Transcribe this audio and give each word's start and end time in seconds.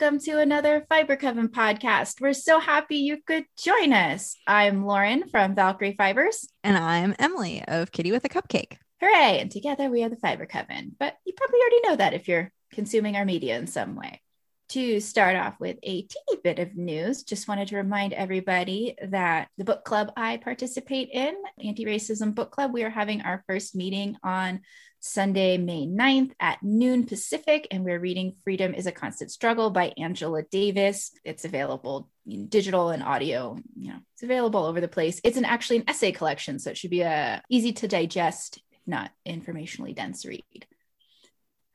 welcome 0.00 0.18
to 0.18 0.38
another 0.38 0.86
Fiber 0.88 1.14
Coven 1.14 1.48
podcast. 1.48 2.22
We're 2.22 2.32
so 2.32 2.58
happy 2.58 2.96
you 2.96 3.18
could 3.26 3.44
join 3.62 3.92
us. 3.92 4.34
I'm 4.46 4.86
Lauren 4.86 5.28
from 5.28 5.54
Valkyrie 5.54 5.94
Fibers. 5.98 6.48
And 6.64 6.78
I'm 6.78 7.14
Emily 7.18 7.62
of 7.68 7.92
Kitty 7.92 8.10
with 8.10 8.24
a 8.24 8.30
Cupcake. 8.30 8.78
Hooray! 9.02 9.40
And 9.40 9.50
together 9.50 9.90
we 9.90 10.02
are 10.02 10.08
the 10.08 10.16
Fiber 10.16 10.46
Coven. 10.46 10.96
But 10.98 11.16
you 11.26 11.34
probably 11.36 11.58
already 11.60 11.80
know 11.88 11.96
that 11.96 12.14
if 12.14 12.28
you're 12.28 12.50
consuming 12.72 13.16
our 13.16 13.26
media 13.26 13.58
in 13.58 13.66
some 13.66 13.94
way. 13.94 14.22
To 14.70 15.00
start 15.00 15.34
off 15.34 15.58
with 15.58 15.78
a 15.82 16.02
teeny 16.02 16.40
bit 16.44 16.60
of 16.60 16.76
news, 16.76 17.24
just 17.24 17.48
wanted 17.48 17.66
to 17.68 17.76
remind 17.76 18.12
everybody 18.12 18.94
that 19.02 19.48
the 19.58 19.64
book 19.64 19.84
club 19.84 20.12
I 20.16 20.36
participate 20.36 21.08
in, 21.12 21.34
Anti 21.60 21.84
Racism 21.84 22.36
Book 22.36 22.52
Club, 22.52 22.72
we 22.72 22.84
are 22.84 22.90
having 22.90 23.22
our 23.22 23.42
first 23.48 23.74
meeting 23.74 24.16
on 24.22 24.60
Sunday, 25.00 25.58
May 25.58 25.88
9th 25.88 26.30
at 26.38 26.62
noon 26.62 27.04
Pacific, 27.04 27.66
and 27.72 27.84
we're 27.84 27.98
reading 27.98 28.36
Freedom 28.44 28.72
is 28.72 28.86
a 28.86 28.92
Constant 28.92 29.32
Struggle 29.32 29.70
by 29.70 29.92
Angela 29.98 30.44
Davis. 30.44 31.10
It's 31.24 31.44
available 31.44 32.08
in 32.24 32.46
digital 32.46 32.90
and 32.90 33.02
audio, 33.02 33.58
you 33.76 33.88
know, 33.88 33.98
it's 34.14 34.22
available 34.22 34.64
over 34.64 34.80
the 34.80 34.86
place. 34.86 35.20
It's 35.24 35.36
an 35.36 35.46
actually 35.46 35.78
an 35.78 35.88
essay 35.88 36.12
collection, 36.12 36.60
so 36.60 36.70
it 36.70 36.76
should 36.76 36.90
be 36.90 37.00
a 37.00 37.42
easy 37.50 37.72
to 37.72 37.88
digest, 37.88 38.62
if 38.70 38.78
not 38.86 39.10
informationally 39.26 39.96
dense 39.96 40.24
read. 40.24 40.64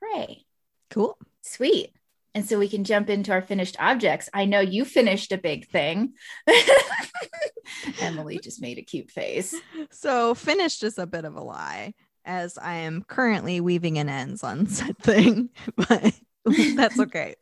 Hooray. 0.02 0.46
Cool. 0.90 1.18
Sweet. 1.42 1.92
And 2.36 2.45
so 2.45 2.59
we 2.59 2.67
can 2.67 2.83
jump 2.83 3.09
into 3.09 3.31
our 3.31 3.41
finished 3.41 3.78
objects. 3.80 4.30
I 4.33 4.44
know 4.44 4.59
you 4.59 4.83
finished 4.83 5.31
a 5.31 5.38
big 5.38 5.69
thing. 5.69 6.14
Emily 8.02 8.39
just 8.44 8.61
made 8.61 8.78
a 8.78 8.81
cute 8.81 9.09
face. 9.09 9.55
So, 9.89 10.36
finished 10.36 10.83
is 10.83 10.97
a 10.97 11.08
bit 11.08 11.23
of 11.23 11.38
a 11.38 11.41
lie, 11.41 11.94
as 12.25 12.58
I 12.58 12.75
am 12.75 13.03
currently 13.08 13.61
weaving 13.61 13.95
in 13.95 14.09
ends 14.09 14.44
on 14.44 14.67
said 14.67 14.97
thing, 14.97 15.50
but 15.78 16.13
that's 16.75 17.00
okay. 17.00 17.36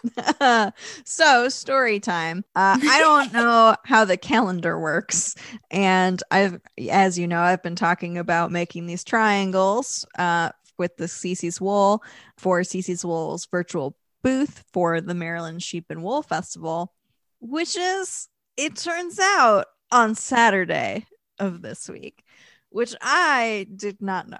so, 1.05 1.49
story 1.49 1.99
time. 1.99 2.45
Uh, 2.55 2.77
I 2.79 2.99
don't 2.99 3.33
know 3.33 3.75
how 3.85 4.05
the 4.05 4.15
calendar 4.15 4.79
works. 4.79 5.33
And 5.71 6.21
I've, 6.29 6.61
as 6.87 7.17
you 7.17 7.27
know, 7.27 7.41
I've 7.41 7.63
been 7.63 7.75
talking 7.75 8.19
about 8.19 8.51
making 8.51 8.85
these 8.85 9.03
triangles 9.03 10.05
uh, 10.19 10.51
with 10.77 10.97
the 10.97 11.05
CC's 11.05 11.59
Wool 11.59 12.03
for 12.37 12.61
CC's 12.61 13.03
Wool's 13.03 13.47
virtual 13.47 13.95
booth 14.23 14.63
for 14.73 15.01
the 15.01 15.13
Maryland 15.13 15.61
Sheep 15.61 15.85
and 15.89 16.03
Wool 16.03 16.23
Festival, 16.23 16.93
which 17.39 17.77
is, 17.77 18.29
it 18.57 18.75
turns 18.75 19.19
out, 19.19 19.67
on 19.91 20.15
Saturday 20.15 21.05
of 21.39 21.61
this 21.61 21.87
week, 21.87 22.23
which 22.69 22.95
I 23.01 23.67
did 23.75 24.01
not 24.01 24.27
know. 24.27 24.37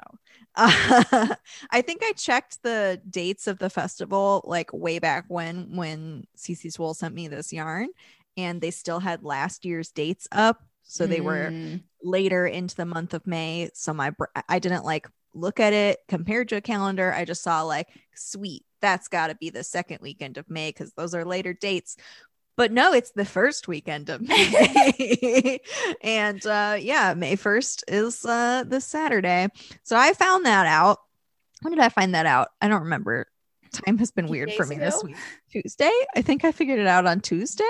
Uh, 0.56 1.36
I 1.72 1.82
think 1.82 2.02
I 2.04 2.14
checked 2.14 2.64
the 2.64 3.02
dates 3.10 3.48
of 3.48 3.60
the 3.60 3.70
festival 3.70 4.42
like 4.46 4.72
way 4.74 5.00
back 5.00 5.26
when 5.28 5.76
when 5.76 6.26
Cece's 6.36 6.80
Wool 6.80 6.94
sent 6.94 7.14
me 7.14 7.28
this 7.28 7.54
yarn, 7.54 7.90
and 8.38 8.62
they 8.62 8.72
still 8.72 9.00
had 9.00 9.24
last 9.24 9.66
year's 9.66 9.92
dates 9.92 10.28
up, 10.32 10.64
so 10.84 11.06
they 11.06 11.20
mm. 11.20 11.24
were 11.24 11.80
later 12.04 12.46
into 12.46 12.76
the 12.76 12.86
month 12.86 13.14
of 13.14 13.28
May. 13.28 13.70
So 13.74 13.94
my 13.94 14.12
I 14.48 14.60
didn't 14.60 14.86
like 14.86 15.08
look 15.34 15.60
at 15.60 15.74
it 15.74 16.00
compared 16.08 16.50
to 16.50 16.58
a 16.58 16.62
calendar. 16.62 17.14
I 17.14 17.26
just 17.26 17.44
saw 17.44 17.64
like 17.64 17.88
sweet 18.16 18.64
that's 18.84 19.08
got 19.08 19.28
to 19.28 19.36
be 19.36 19.50
the 19.50 19.64
second 19.64 20.00
weekend 20.02 20.38
of 20.38 20.50
May 20.50 20.70
because 20.70 20.92
those 20.94 21.16
are 21.16 21.24
later 21.24 21.54
dates. 21.54 21.96
But 22.58 22.72
no, 22.72 22.94
it's 22.94 23.12
the 23.12 23.26
first 23.26 23.68
weekend 23.68 24.10
of 24.10 24.22
May. 24.22 25.60
and 26.04 26.46
uh, 26.46 26.78
yeah, 26.80 27.16
May 27.16 27.36
1st 27.36 27.84
is 27.88 28.26
uh, 28.26 28.64
this 28.68 28.86
Saturday. 28.86 29.48
So 29.84 29.96
I 29.96 30.14
found 30.14 30.46
that 30.46 30.68
out. 30.68 31.00
When 31.62 31.74
did 31.74 31.82
I 31.82 31.90
find 31.90 32.14
that 32.14 32.26
out? 32.26 32.50
I 32.62 32.68
don't 32.68 32.84
remember. 32.84 33.26
Time 33.72 33.98
has 33.98 34.12
been 34.12 34.28
weird 34.28 34.52
for 34.54 34.66
me 34.68 34.76
ago? 34.76 34.86
this 34.86 35.04
week. 35.04 35.16
Tuesday? 35.50 35.92
I 36.16 36.22
think 36.22 36.44
I 36.44 36.52
figured 36.52 36.78
it 36.78 36.86
out 36.86 37.08
on 37.08 37.22
Tuesday. 37.22 37.64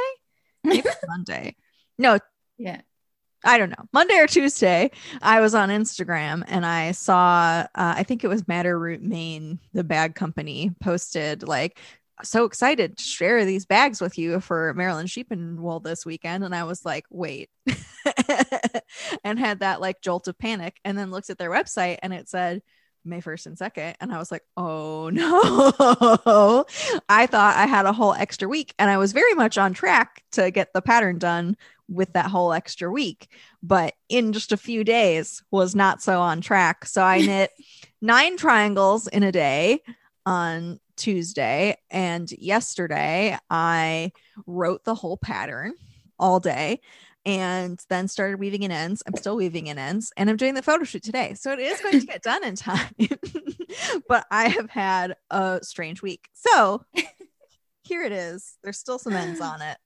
Maybe 0.63 0.90
Monday. 1.07 1.56
No. 1.97 2.18
Yeah. 2.57 2.81
I 3.43 3.57
don't 3.57 3.69
know, 3.69 3.85
Monday 3.91 4.17
or 4.17 4.27
Tuesday, 4.27 4.91
I 5.21 5.41
was 5.41 5.53
on 5.53 5.69
Instagram 5.69 6.43
and 6.47 6.65
I 6.65 6.91
saw, 6.91 7.65
uh, 7.75 7.93
I 7.97 8.03
think 8.03 8.23
it 8.23 8.29
was 8.29 8.47
Madder 8.47 8.77
Root 8.77 9.01
Maine, 9.01 9.59
the 9.73 9.83
bag 9.83 10.15
company, 10.15 10.71
posted 10.81 11.47
like, 11.47 11.79
so 12.23 12.45
excited 12.45 12.97
to 12.97 13.03
share 13.03 13.43
these 13.43 13.65
bags 13.65 13.99
with 13.99 14.17
you 14.17 14.39
for 14.39 14.73
Maryland 14.75 15.09
Sheep 15.09 15.31
and 15.31 15.59
Wool 15.59 15.79
this 15.79 16.05
weekend. 16.05 16.43
And 16.43 16.55
I 16.55 16.63
was 16.63 16.85
like, 16.85 17.05
wait, 17.09 17.49
and 19.23 19.39
had 19.39 19.59
that 19.59 19.81
like 19.81 20.01
jolt 20.01 20.27
of 20.27 20.37
panic. 20.37 20.79
And 20.85 20.97
then 20.97 21.11
looked 21.11 21.29
at 21.29 21.37
their 21.37 21.49
website 21.49 21.97
and 22.01 22.13
it 22.13 22.29
said, 22.29 22.61
May 23.05 23.21
1st 23.21 23.45
and 23.47 23.57
2nd. 23.57 23.95
And 23.99 24.13
I 24.13 24.17
was 24.17 24.31
like, 24.31 24.43
oh 24.55 25.09
no. 25.13 26.65
I 27.09 27.27
thought 27.27 27.57
I 27.57 27.65
had 27.65 27.85
a 27.85 27.93
whole 27.93 28.13
extra 28.13 28.47
week 28.47 28.73
and 28.79 28.89
I 28.89 28.97
was 28.97 29.11
very 29.11 29.33
much 29.33 29.57
on 29.57 29.73
track 29.73 30.23
to 30.33 30.51
get 30.51 30.73
the 30.73 30.81
pattern 30.81 31.17
done 31.17 31.57
with 31.89 32.13
that 32.13 32.27
whole 32.27 32.53
extra 32.53 32.91
week. 32.91 33.29
But 33.61 33.94
in 34.09 34.33
just 34.33 34.51
a 34.51 34.57
few 34.57 34.83
days 34.83 35.44
was 35.51 35.75
not 35.75 36.01
so 36.01 36.21
on 36.21 36.41
track. 36.41 36.85
So 36.85 37.03
I 37.03 37.17
knit 37.25 37.51
nine 38.01 38.38
triangles 38.38 39.07
in 39.07 39.23
a 39.23 39.31
day 39.31 39.81
on 40.25 40.79
Tuesday. 40.95 41.77
And 41.89 42.31
yesterday 42.31 43.38
I 43.49 44.11
wrote 44.45 44.83
the 44.83 44.95
whole 44.95 45.17
pattern 45.17 45.73
all 46.19 46.39
day 46.39 46.79
and 47.25 47.79
then 47.89 48.07
started 48.07 48.39
weaving 48.39 48.63
in 48.63 48.72
ends. 48.72 49.01
I'm 49.07 49.16
still 49.16 49.35
weaving 49.35 49.67
in 49.67 49.77
ends 49.77 50.11
and 50.17 50.29
I'm 50.29 50.38
doing 50.38 50.53
the 50.53 50.61
photo 50.61 50.83
shoot 50.83 51.03
today. 51.03 51.33
So 51.35 51.53
it 51.53 51.59
is 51.59 51.79
going 51.81 51.99
to 51.99 52.05
get 52.05 52.22
done 52.22 52.43
in 52.43 52.55
time. 52.55 52.93
but 54.07 54.25
I 54.29 54.49
have 54.49 54.69
had 54.69 55.16
a 55.29 55.59
strange 55.61 56.01
week. 56.01 56.27
So 56.33 56.83
here 57.83 58.03
it 58.03 58.11
is. 58.11 58.57
There's 58.63 58.77
still 58.77 58.99
some 58.99 59.13
ends 59.13 59.41
on 59.41 59.61
it. 59.61 59.77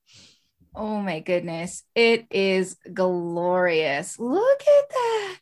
Oh 0.76 1.02
my 1.02 1.20
goodness. 1.20 1.84
It 1.96 2.28
is 2.32 2.78
glorious. 2.94 4.20
Look 4.20 4.62
at 4.62 4.90
that. 4.90 5.38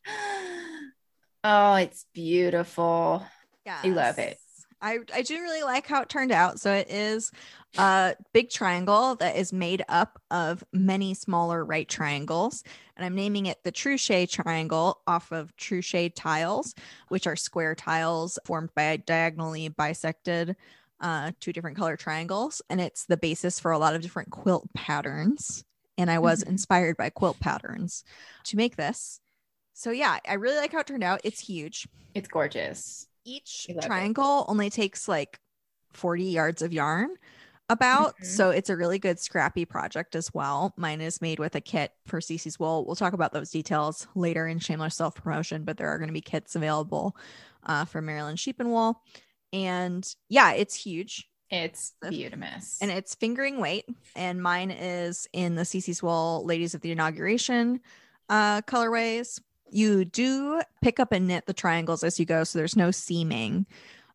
Oh, 1.44 1.76
it's 1.76 2.06
beautiful. 2.14 3.24
Yeah. 3.66 3.80
I 3.84 3.88
love 3.90 4.18
it. 4.18 4.38
I, 4.82 5.00
I 5.14 5.22
do 5.24 5.42
really 5.42 5.64
like 5.64 5.88
how 5.88 6.02
it 6.02 6.10
turned 6.10 6.32
out. 6.32 6.60
So 6.60 6.72
it 6.72 6.90
is 6.90 7.32
a 7.78 8.16
big 8.34 8.50
triangle 8.50 9.16
that 9.16 9.36
is 9.36 9.52
made 9.52 9.84
up 9.90 10.22
of 10.30 10.64
many 10.72 11.14
smaller 11.14 11.66
right 11.66 11.88
triangles. 11.88 12.64
And 12.96 13.06
I'm 13.06 13.16
naming 13.16 13.48
it 13.48 13.64
the 13.64 13.72
Truchet 13.72 14.30
triangle 14.30 15.02
off 15.08 15.32
of 15.32 15.56
Truchet 15.58 16.16
tiles, 16.16 16.76
which 17.10 17.26
are 17.26 17.36
square 17.36 17.76
tiles 17.76 18.38
formed 18.46 18.70
by 18.76 18.98
diagonally 18.98 19.70
bisected 19.70 20.56
uh, 21.00 21.32
two 21.40 21.54
different 21.54 21.78
color 21.78 21.98
triangles. 21.98 22.62
And 22.70 22.80
it's 22.80 23.06
the 23.06 23.18
basis 23.18 23.60
for 23.60 23.72
a 23.72 23.78
lot 23.78 23.96
of 23.96 24.02
different 24.02 24.32
quilt 24.32 24.68
patterns. 24.74 25.64
And 25.98 26.12
I 26.12 26.20
was 26.20 26.42
mm-hmm. 26.42 26.52
inspired 26.52 26.98
by 26.98 27.10
quilt 27.10 27.40
patterns 27.40 28.04
to 28.46 28.58
make 28.58 28.76
this. 28.76 29.20
So 29.74 29.92
yeah, 29.92 30.20
I 30.28 30.34
really 30.34 30.58
like 30.58 30.72
how 30.72 30.80
it 30.80 30.88
turned 30.88 31.04
out. 31.04 31.22
It's 31.24 31.40
huge. 31.40 31.88
It's 32.14 32.28
gorgeous 32.28 33.08
each 33.26 33.68
triangle 33.82 34.42
it. 34.42 34.52
only 34.52 34.70
takes 34.70 35.08
like 35.08 35.40
40 35.94 36.24
yards 36.24 36.62
of 36.62 36.72
yarn 36.72 37.16
about 37.68 38.14
mm-hmm. 38.16 38.26
so 38.26 38.52
it's 38.52 38.70
a 38.70 38.78
really 38.78 39.00
good 39.00 39.20
scrappy 39.20 39.66
project 39.66 40.16
as 40.16 40.32
well 40.34 40.74
mine 40.78 41.02
is 41.02 41.22
made 41.22 41.40
with 41.40 41.56
a 41.56 41.62
kit 41.62 41.92
for 42.06 42.20
Cece's 42.20 42.60
wool 42.60 42.86
we'll 42.86 42.96
talk 42.96 43.14
about 43.14 43.34
those 43.34 43.50
details 43.50 44.08
later 44.14 44.48
in 44.48 44.60
shameless 44.60 44.96
self 44.96 45.16
promotion 45.16 45.64
but 45.64 45.78
there 45.78 45.88
are 45.88 45.98
going 45.98 46.10
to 46.10 46.14
be 46.14 46.22
kits 46.22 46.56
available 46.56 47.18
uh, 47.66 47.84
for 47.86 48.02
maryland 48.02 48.40
sheep 48.40 48.60
and 48.60 48.70
wool 48.70 49.02
and 49.56 50.16
yeah 50.30 50.52
it's 50.52 50.76
huge 50.76 51.28
it's 51.50 51.94
beautiful 52.10 52.48
and 52.82 52.92
it's 52.92 53.16
fingering 53.16 53.60
weight 53.60 53.86
and 54.16 54.42
mine 54.42 54.72
is 54.72 55.28
in 55.32 55.56
the 55.56 55.64
Cece's 55.64 56.04
wool 56.04 56.44
ladies 56.46 56.76
of 56.76 56.82
the 56.82 56.92
inauguration 56.92 57.80
uh 58.30 58.62
colorways 58.62 59.40
you 59.70 60.06
do 60.06 60.62
pick 60.82 61.00
up 61.00 61.12
and 61.12 61.28
knit 61.28 61.46
the 61.46 61.54
triangles 61.54 62.04
as 62.04 62.20
you 62.20 62.26
go, 62.26 62.44
so 62.44 62.60
there's 62.60 62.76
no 62.76 62.92
seaming. 62.92 63.66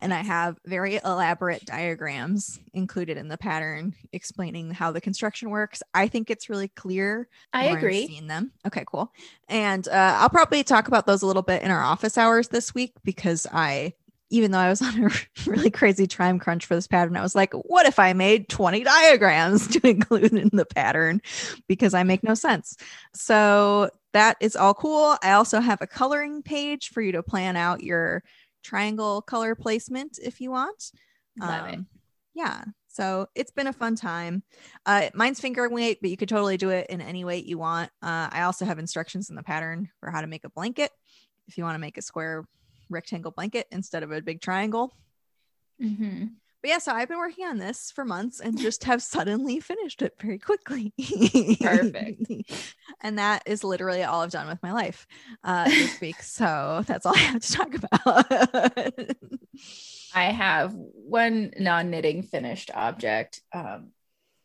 And 0.03 0.15
I 0.15 0.21
have 0.23 0.57
very 0.65 0.99
elaborate 1.05 1.63
diagrams 1.63 2.59
included 2.73 3.17
in 3.17 3.27
the 3.27 3.37
pattern 3.37 3.93
explaining 4.11 4.71
how 4.71 4.91
the 4.91 4.99
construction 4.99 5.51
works. 5.51 5.83
I 5.93 6.07
think 6.07 6.31
it's 6.31 6.49
really 6.49 6.69
clear. 6.69 7.27
I 7.53 7.65
agree. 7.65 8.07
Seeing 8.07 8.25
them. 8.25 8.51
Okay, 8.65 8.83
cool. 8.87 9.13
And 9.47 9.87
uh, 9.87 10.15
I'll 10.17 10.29
probably 10.29 10.63
talk 10.63 10.87
about 10.87 11.05
those 11.05 11.21
a 11.21 11.27
little 11.27 11.43
bit 11.43 11.61
in 11.61 11.69
our 11.69 11.83
office 11.83 12.17
hours 12.17 12.47
this 12.47 12.73
week 12.73 12.93
because 13.03 13.45
I 13.51 13.93
even 14.31 14.51
though 14.51 14.57
I 14.57 14.69
was 14.69 14.81
on 14.81 15.03
a 15.03 15.09
really 15.45 15.69
crazy 15.69 16.07
time 16.07 16.39
crunch 16.39 16.65
for 16.65 16.73
this 16.73 16.87
pattern, 16.87 17.15
I 17.15 17.21
was 17.21 17.35
like, 17.35 17.53
what 17.53 17.85
if 17.85 17.99
I 17.99 18.13
made 18.13 18.49
20 18.49 18.83
diagrams 18.83 19.67
to 19.75 19.87
include 19.87 20.33
in 20.33 20.49
the 20.53 20.65
pattern? 20.65 21.21
Because 21.67 21.93
I 21.93 22.03
make 22.03 22.23
no 22.23 22.33
sense. 22.33 22.75
So 23.13 23.91
that 24.13 24.37
is 24.39 24.55
all 24.55 24.73
cool. 24.73 25.17
I 25.21 25.33
also 25.33 25.59
have 25.59 25.81
a 25.81 25.87
coloring 25.87 26.41
page 26.41 26.89
for 26.89 27.01
you 27.01 27.11
to 27.13 27.23
plan 27.23 27.55
out 27.55 27.83
your 27.83 28.23
triangle 28.63 29.21
color 29.21 29.55
placement 29.55 30.19
if 30.21 30.41
you 30.41 30.51
want. 30.51 30.91
Love 31.39 31.67
um, 31.67 31.69
it. 31.69 31.79
Yeah. 32.33 32.63
So 32.87 33.27
it's 33.35 33.51
been 33.51 33.67
a 33.67 33.73
fun 33.73 33.95
time. 33.95 34.43
Uh, 34.85 35.09
mine's 35.13 35.39
finger 35.39 35.69
weight, 35.69 35.99
but 36.01 36.09
you 36.09 36.17
could 36.17 36.27
totally 36.27 36.57
do 36.57 36.69
it 36.69 36.87
in 36.89 36.99
any 36.99 37.23
weight 37.23 37.45
you 37.45 37.57
want. 37.57 37.89
Uh, 38.01 38.27
I 38.31 38.41
also 38.41 38.65
have 38.65 38.79
instructions 38.79 39.29
in 39.29 39.37
the 39.37 39.43
pattern 39.43 39.89
for 39.99 40.11
how 40.11 40.19
to 40.19 40.27
make 40.27 40.43
a 40.43 40.49
blanket 40.49 40.91
if 41.47 41.57
you 41.57 41.63
want 41.63 41.75
to 41.75 41.79
make 41.79 41.97
a 41.97 42.01
square 42.01 42.45
rectangle 42.91 43.31
blanket 43.31 43.67
instead 43.71 44.03
of 44.03 44.11
a 44.11 44.21
big 44.21 44.41
triangle. 44.41 44.93
Mm-hmm. 45.81 46.25
But 46.61 46.69
yeah, 46.69 46.77
so 46.77 46.93
I've 46.93 47.07
been 47.07 47.17
working 47.17 47.45
on 47.45 47.57
this 47.57 47.91
for 47.91 48.05
months 48.05 48.39
and 48.39 48.57
just 48.59 48.83
have 48.83 49.01
suddenly 49.01 49.59
finished 49.59 50.01
it 50.01 50.13
very 50.21 50.37
quickly. 50.37 50.93
Perfect. 51.59 52.75
and 53.01 53.17
that 53.17 53.43
is 53.45 53.63
literally 53.63 54.03
all 54.03 54.21
I've 54.21 54.31
done 54.31 54.47
with 54.47 54.61
my 54.61 54.71
life 54.71 55.07
uh, 55.43 55.65
this 55.65 55.99
week. 55.99 56.15
So 56.21 56.83
that's 56.87 57.05
all 57.05 57.15
I 57.15 57.19
have 57.19 57.41
to 57.41 57.51
talk 57.51 57.73
about. 57.73 58.25
I 60.13 60.23
have 60.25 60.73
one 60.73 61.51
non-knitting 61.59 62.23
finished 62.23 62.71
object. 62.73 63.41
Um, 63.53 63.91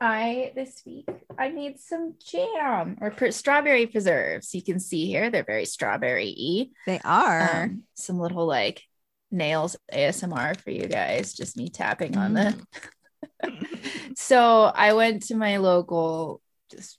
I 0.00 0.52
this 0.54 0.82
week 0.84 1.08
I 1.38 1.48
made 1.48 1.80
some 1.80 2.14
jam 2.24 2.98
or 3.00 3.10
per- 3.10 3.30
strawberry 3.30 3.86
preserves. 3.86 4.54
You 4.54 4.62
can 4.62 4.78
see 4.78 5.06
here 5.06 5.30
they're 5.30 5.44
very 5.44 5.64
strawberry-y. 5.64 6.68
They 6.86 7.00
are 7.04 7.64
Um, 7.64 7.82
some 7.94 8.18
little 8.18 8.46
like 8.46 8.82
nails 9.30 9.76
ASMR 9.92 10.60
for 10.60 10.70
you 10.70 10.86
guys. 10.86 11.32
Just 11.32 11.56
me 11.56 11.68
tapping 11.70 12.16
on 12.16 12.34
the. 12.34 12.54
so 14.16 14.64
I 14.64 14.92
went 14.92 15.24
to 15.24 15.34
my 15.34 15.56
local 15.58 16.40
just 16.70 16.98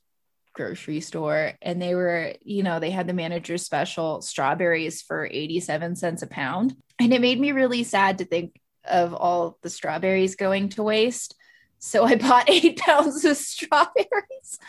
grocery 0.53 1.01
store 1.01 1.53
and 1.61 1.79
they 1.79 1.93
were, 1.93 2.33
you 2.41 2.63
know, 2.63 2.79
they 2.79 2.89
had 2.89 3.05
the 3.07 3.13
manager's 3.13 3.63
special 3.63 4.21
strawberries 4.21 5.03
for 5.03 5.27
87 5.29 5.95
cents 5.95 6.23
a 6.23 6.27
pound. 6.27 6.75
And 6.99 7.13
it 7.13 7.21
made 7.21 7.39
me 7.39 7.51
really 7.51 7.83
sad 7.83 8.17
to 8.17 8.25
think 8.25 8.59
of 8.83 9.13
all 9.13 9.59
the 9.61 9.69
strawberries 9.69 10.35
going 10.35 10.69
to 10.69 10.81
waste. 10.81 11.35
So 11.79 12.03
I 12.05 12.15
bought 12.15 12.49
eight 12.49 12.79
pounds 12.79 13.23
of 13.25 13.37
strawberries 13.37 14.59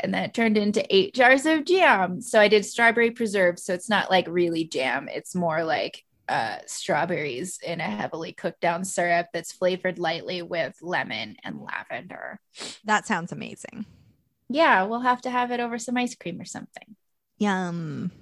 and 0.00 0.14
that 0.14 0.34
turned 0.34 0.58
into 0.58 0.84
eight 0.94 1.14
jars 1.14 1.46
of 1.46 1.64
jam. 1.64 2.20
So 2.20 2.40
I 2.40 2.48
did 2.48 2.64
strawberry 2.64 3.10
preserves. 3.10 3.64
So 3.64 3.74
it's 3.74 3.88
not 3.88 4.10
like 4.10 4.26
really 4.28 4.64
jam, 4.64 5.08
it's 5.08 5.34
more 5.34 5.64
like 5.64 6.04
uh, 6.28 6.58
strawberries 6.66 7.58
in 7.62 7.80
a 7.80 7.84
heavily 7.84 8.32
cooked 8.32 8.60
down 8.60 8.84
syrup 8.84 9.26
that's 9.32 9.52
flavored 9.52 9.98
lightly 9.98 10.42
with 10.42 10.76
lemon 10.80 11.36
and 11.42 11.60
lavender. 11.60 12.38
that 12.84 13.06
sounds 13.06 13.32
amazing. 13.32 13.84
Yeah, 14.48 14.84
we'll 14.84 15.00
have 15.00 15.20
to 15.22 15.30
have 15.30 15.50
it 15.50 15.60
over 15.60 15.78
some 15.78 15.96
ice 15.96 16.14
cream 16.14 16.40
or 16.40 16.44
something. 16.44 16.96
Yum. 17.38 18.12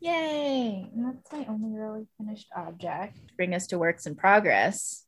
Yay! 0.00 0.88
That's 0.94 1.32
my 1.32 1.46
only 1.48 1.78
really 1.78 2.06
finished 2.18 2.48
object. 2.54 3.18
Bring 3.36 3.54
us 3.54 3.66
to 3.68 3.78
works 3.78 4.06
in 4.06 4.14
progress. 4.16 5.05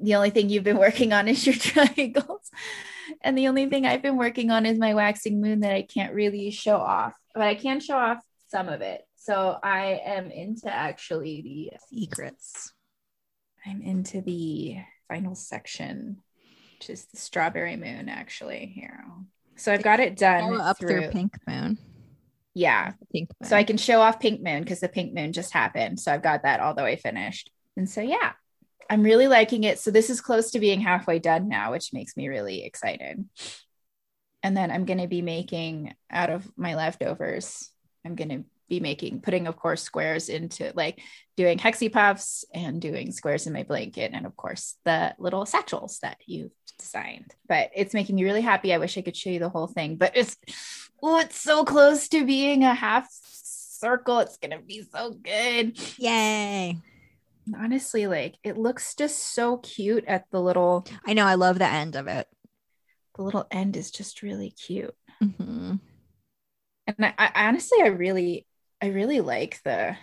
The 0.00 0.14
only 0.14 0.30
thing 0.30 0.48
you've 0.48 0.64
been 0.64 0.78
working 0.78 1.12
on 1.12 1.28
is 1.28 1.46
your 1.46 1.54
triangles. 1.58 2.50
And 3.22 3.36
the 3.36 3.48
only 3.48 3.66
thing 3.66 3.86
I've 3.86 4.02
been 4.02 4.16
working 4.16 4.50
on 4.50 4.66
is 4.66 4.78
my 4.78 4.94
waxing 4.94 5.40
moon 5.40 5.60
that 5.60 5.72
I 5.72 5.82
can't 5.82 6.14
really 6.14 6.50
show 6.50 6.76
off, 6.76 7.14
but 7.34 7.42
I 7.44 7.54
can 7.54 7.80
show 7.80 7.96
off 7.96 8.18
some 8.48 8.68
of 8.68 8.80
it. 8.80 9.02
So 9.16 9.58
I 9.62 10.00
am 10.04 10.30
into 10.30 10.68
actually 10.72 11.42
the 11.42 11.70
Secrets. 11.88 12.72
I'm 13.66 13.82
into 13.82 14.20
the 14.20 14.76
final 15.08 15.34
section, 15.34 16.18
which 16.78 16.90
is 16.90 17.06
the 17.06 17.16
strawberry 17.16 17.76
moon, 17.76 18.08
actually. 18.08 18.66
Here. 18.74 19.04
So 19.56 19.72
I've 19.72 19.82
got 19.82 20.00
it 20.00 20.16
done. 20.16 20.40
Follow 20.40 20.62
up 20.62 20.78
through 20.78 20.88
through- 20.88 21.10
Pink 21.10 21.36
Moon. 21.48 21.78
Yeah. 22.54 22.92
Pink 23.12 23.30
Moon. 23.40 23.48
So 23.48 23.56
I 23.56 23.64
can 23.64 23.76
show 23.76 24.00
off 24.00 24.20
Pink 24.20 24.42
Moon 24.42 24.62
because 24.62 24.80
the 24.80 24.88
Pink 24.88 25.12
Moon 25.12 25.32
just 25.32 25.52
happened. 25.52 25.98
So 25.98 26.12
I've 26.12 26.22
got 26.22 26.42
that 26.44 26.60
all 26.60 26.74
the 26.74 26.82
way 26.82 26.96
finished. 26.96 27.50
And 27.76 27.88
so, 27.90 28.00
yeah, 28.00 28.32
I'm 28.90 29.02
really 29.02 29.28
liking 29.28 29.64
it. 29.64 29.78
So 29.78 29.90
this 29.90 30.10
is 30.10 30.20
close 30.20 30.50
to 30.52 30.60
being 30.60 30.80
halfway 30.80 31.18
done 31.18 31.48
now, 31.48 31.72
which 31.72 31.92
makes 31.92 32.16
me 32.16 32.28
really 32.28 32.64
excited. 32.64 33.24
And 34.42 34.56
then 34.56 34.70
I'm 34.70 34.84
going 34.84 35.00
to 35.00 35.08
be 35.08 35.22
making 35.22 35.94
out 36.10 36.30
of 36.30 36.46
my 36.56 36.74
leftovers, 36.74 37.70
I'm 38.04 38.14
going 38.14 38.28
to 38.28 38.44
be 38.68 38.80
making, 38.80 39.20
putting, 39.20 39.46
of 39.46 39.56
course, 39.56 39.82
squares 39.82 40.28
into 40.28 40.72
like 40.74 41.00
doing 41.36 41.58
hexy 41.58 41.92
puffs 41.92 42.44
and 42.52 42.80
doing 42.80 43.12
squares 43.12 43.46
in 43.46 43.52
my 43.52 43.62
blanket. 43.62 44.12
And 44.14 44.26
of 44.26 44.36
course, 44.36 44.76
the 44.84 45.14
little 45.18 45.46
satchels 45.46 45.98
that 46.00 46.18
you've 46.26 46.52
designed. 46.78 47.34
But 47.48 47.70
it's 47.74 47.94
making 47.94 48.16
me 48.16 48.24
really 48.24 48.40
happy. 48.40 48.72
I 48.72 48.78
wish 48.78 48.98
I 48.98 49.02
could 49.02 49.16
show 49.16 49.30
you 49.30 49.38
the 49.38 49.48
whole 49.48 49.68
thing, 49.68 49.96
but 49.96 50.16
it's, 50.16 50.36
oh, 51.02 51.18
it's 51.18 51.40
so 51.40 51.64
close 51.64 52.08
to 52.08 52.24
being 52.24 52.64
a 52.64 52.74
half 52.74 53.08
circle. 53.10 54.20
It's 54.20 54.36
going 54.38 54.52
to 54.52 54.64
be 54.64 54.82
so 54.82 55.12
good. 55.12 55.78
Yay. 55.98 56.78
Honestly, 57.54 58.06
like 58.06 58.36
it 58.42 58.56
looks 58.58 58.94
just 58.94 59.18
so 59.34 59.58
cute 59.58 60.04
at 60.06 60.24
the 60.30 60.40
little, 60.40 60.86
I 61.06 61.12
know. 61.14 61.24
I 61.26 61.34
love 61.34 61.58
the 61.58 61.68
end 61.68 61.94
of 61.96 62.06
it. 62.08 62.26
the 63.16 63.22
little 63.22 63.46
end 63.50 63.76
is 63.76 63.90
just 63.90 64.22
really 64.22 64.50
cute. 64.50 64.94
Mhm. 65.22 65.80
And 66.86 67.04
I, 67.04 67.14
I 67.18 67.48
honestly, 67.48 67.78
I 67.82 67.88
really, 67.88 68.46
I 68.82 68.86
really 68.88 69.20
like 69.20 69.60
the 69.64 69.96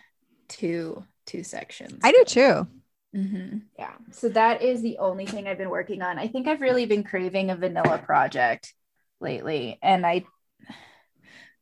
two, 0.50 1.06
two 1.26 1.44
sections. 1.44 2.00
I 2.04 2.12
do 2.12 2.24
too. 2.26 2.68
mm-hmm. 3.16 3.58
Yeah. 3.78 3.94
So 4.12 4.30
that 4.30 4.62
is 4.62 4.82
the 4.82 4.98
only 4.98 5.28
thing 5.28 5.48
I've 5.48 5.58
been 5.58 5.70
working 5.70 6.02
on. 6.02 6.20
I 6.20 6.28
think 6.28 6.48
I've 6.48 6.62
really 6.62 6.86
been 6.86 7.04
craving 7.04 7.50
a 7.52 7.56
vanilla 7.56 8.00
project 8.00 8.74
lately. 9.22 9.80
And 9.82 10.06
I, 10.06 10.26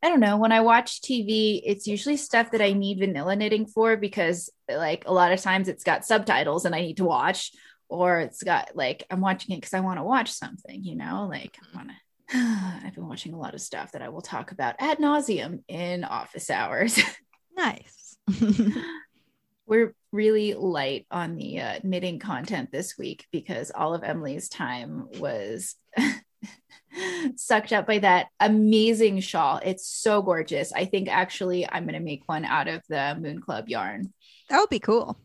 I 0.03 0.09
don't 0.09 0.19
know, 0.19 0.37
when 0.37 0.51
I 0.51 0.61
watch 0.61 1.01
TV, 1.01 1.61
it's 1.63 1.85
usually 1.85 2.17
stuff 2.17 2.51
that 2.51 2.61
I 2.61 2.73
need 2.73 2.99
vanilla 2.99 3.35
knitting 3.35 3.67
for 3.67 3.97
because, 3.97 4.49
like, 4.67 5.05
a 5.05 5.13
lot 5.13 5.31
of 5.31 5.41
times 5.41 5.67
it's 5.67 5.83
got 5.83 6.05
subtitles 6.05 6.65
and 6.65 6.73
I 6.73 6.81
need 6.81 6.97
to 6.97 7.05
watch, 7.05 7.51
or 7.87 8.19
it's 8.19 8.41
got 8.41 8.75
like, 8.75 9.03
I'm 9.11 9.21
watching 9.21 9.53
it 9.53 9.59
because 9.59 9.75
I 9.75 9.81
want 9.81 9.99
to 9.99 10.03
watch 10.03 10.31
something, 10.31 10.83
you 10.83 10.95
know, 10.95 11.27
like, 11.29 11.57
I 11.61 11.77
want 11.77 11.89
to. 11.89 11.95
I've 12.33 12.95
been 12.95 13.07
watching 13.07 13.33
a 13.33 13.39
lot 13.39 13.53
of 13.53 13.61
stuff 13.61 13.91
that 13.91 14.01
I 14.01 14.09
will 14.09 14.21
talk 14.21 14.51
about 14.51 14.75
ad 14.79 14.97
nauseum 14.97 15.63
in 15.67 16.03
office 16.03 16.49
hours. 16.49 16.99
Nice. 17.53 18.17
we're 19.71 19.93
really 20.11 20.53
light 20.53 21.05
on 21.11 21.35
the 21.35 21.59
uh, 21.59 21.79
knitting 21.83 22.19
content 22.19 22.71
this 22.71 22.97
week 22.97 23.25
because 23.31 23.71
all 23.73 23.93
of 23.93 24.03
Emily's 24.03 24.49
time 24.49 25.07
was 25.19 25.75
sucked 27.35 27.73
up 27.73 27.87
by 27.87 27.99
that 27.99 28.27
amazing 28.39 29.19
shawl. 29.21 29.59
It's 29.63 29.87
so 29.87 30.21
gorgeous. 30.21 30.71
I 30.73 30.85
think 30.85 31.07
actually 31.09 31.67
I'm 31.69 31.83
going 31.83 31.93
to 31.93 31.99
make 31.99 32.23
one 32.27 32.45
out 32.45 32.67
of 32.67 32.81
the 32.89 33.17
Moon 33.19 33.41
Club 33.41 33.69
yarn. 33.69 34.13
that 34.49 34.59
would 34.59 34.69
be 34.69 34.79
cool. 34.79 35.17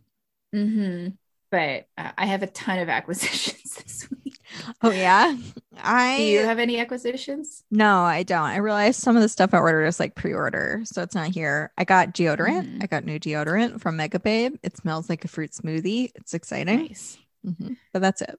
hmm 0.53 1.09
But 1.51 1.87
uh, 1.99 2.13
I 2.17 2.27
have 2.27 2.43
a 2.43 2.47
ton 2.47 2.79
of 2.79 2.89
acquisitions 2.99 3.75
this 3.75 4.09
week. 4.11 4.39
Oh 4.83 4.91
yeah. 4.91 5.37
I 5.83 6.17
Do 6.19 6.23
you 6.23 6.39
have 6.45 6.59
any 6.59 6.79
acquisitions? 6.81 7.63
no, 7.71 8.03
I 8.03 8.23
don't. 8.23 8.45
I 8.47 8.57
realized 8.57 9.01
some 9.01 9.17
of 9.17 9.23
the 9.23 9.29
stuff 9.29 9.53
I 9.53 9.59
ordered 9.59 9.85
is 9.87 10.01
like 10.01 10.15
pre-order, 10.15 10.81
so 10.85 11.03
it's 11.03 11.15
not 11.15 11.29
here. 11.29 11.73
I 11.77 11.85
got 11.85 12.15
deodorant. 12.15 12.77
Mhm. 12.79 12.83
I 12.83 12.87
got 12.87 13.05
new 13.05 13.19
deodorant 13.19 13.81
from 13.81 13.99
Megababe. 13.99 14.59
It 14.63 14.77
smells 14.77 15.09
like 15.11 15.25
a 15.25 15.29
fruit 15.29 15.51
smoothie. 15.53 16.13
It's 16.15 16.33
exciting. 16.33 16.87
Nice. 16.87 17.19
Mhm. 17.47 17.77
But 17.93 18.01
that's 18.03 18.23
it. 18.23 18.39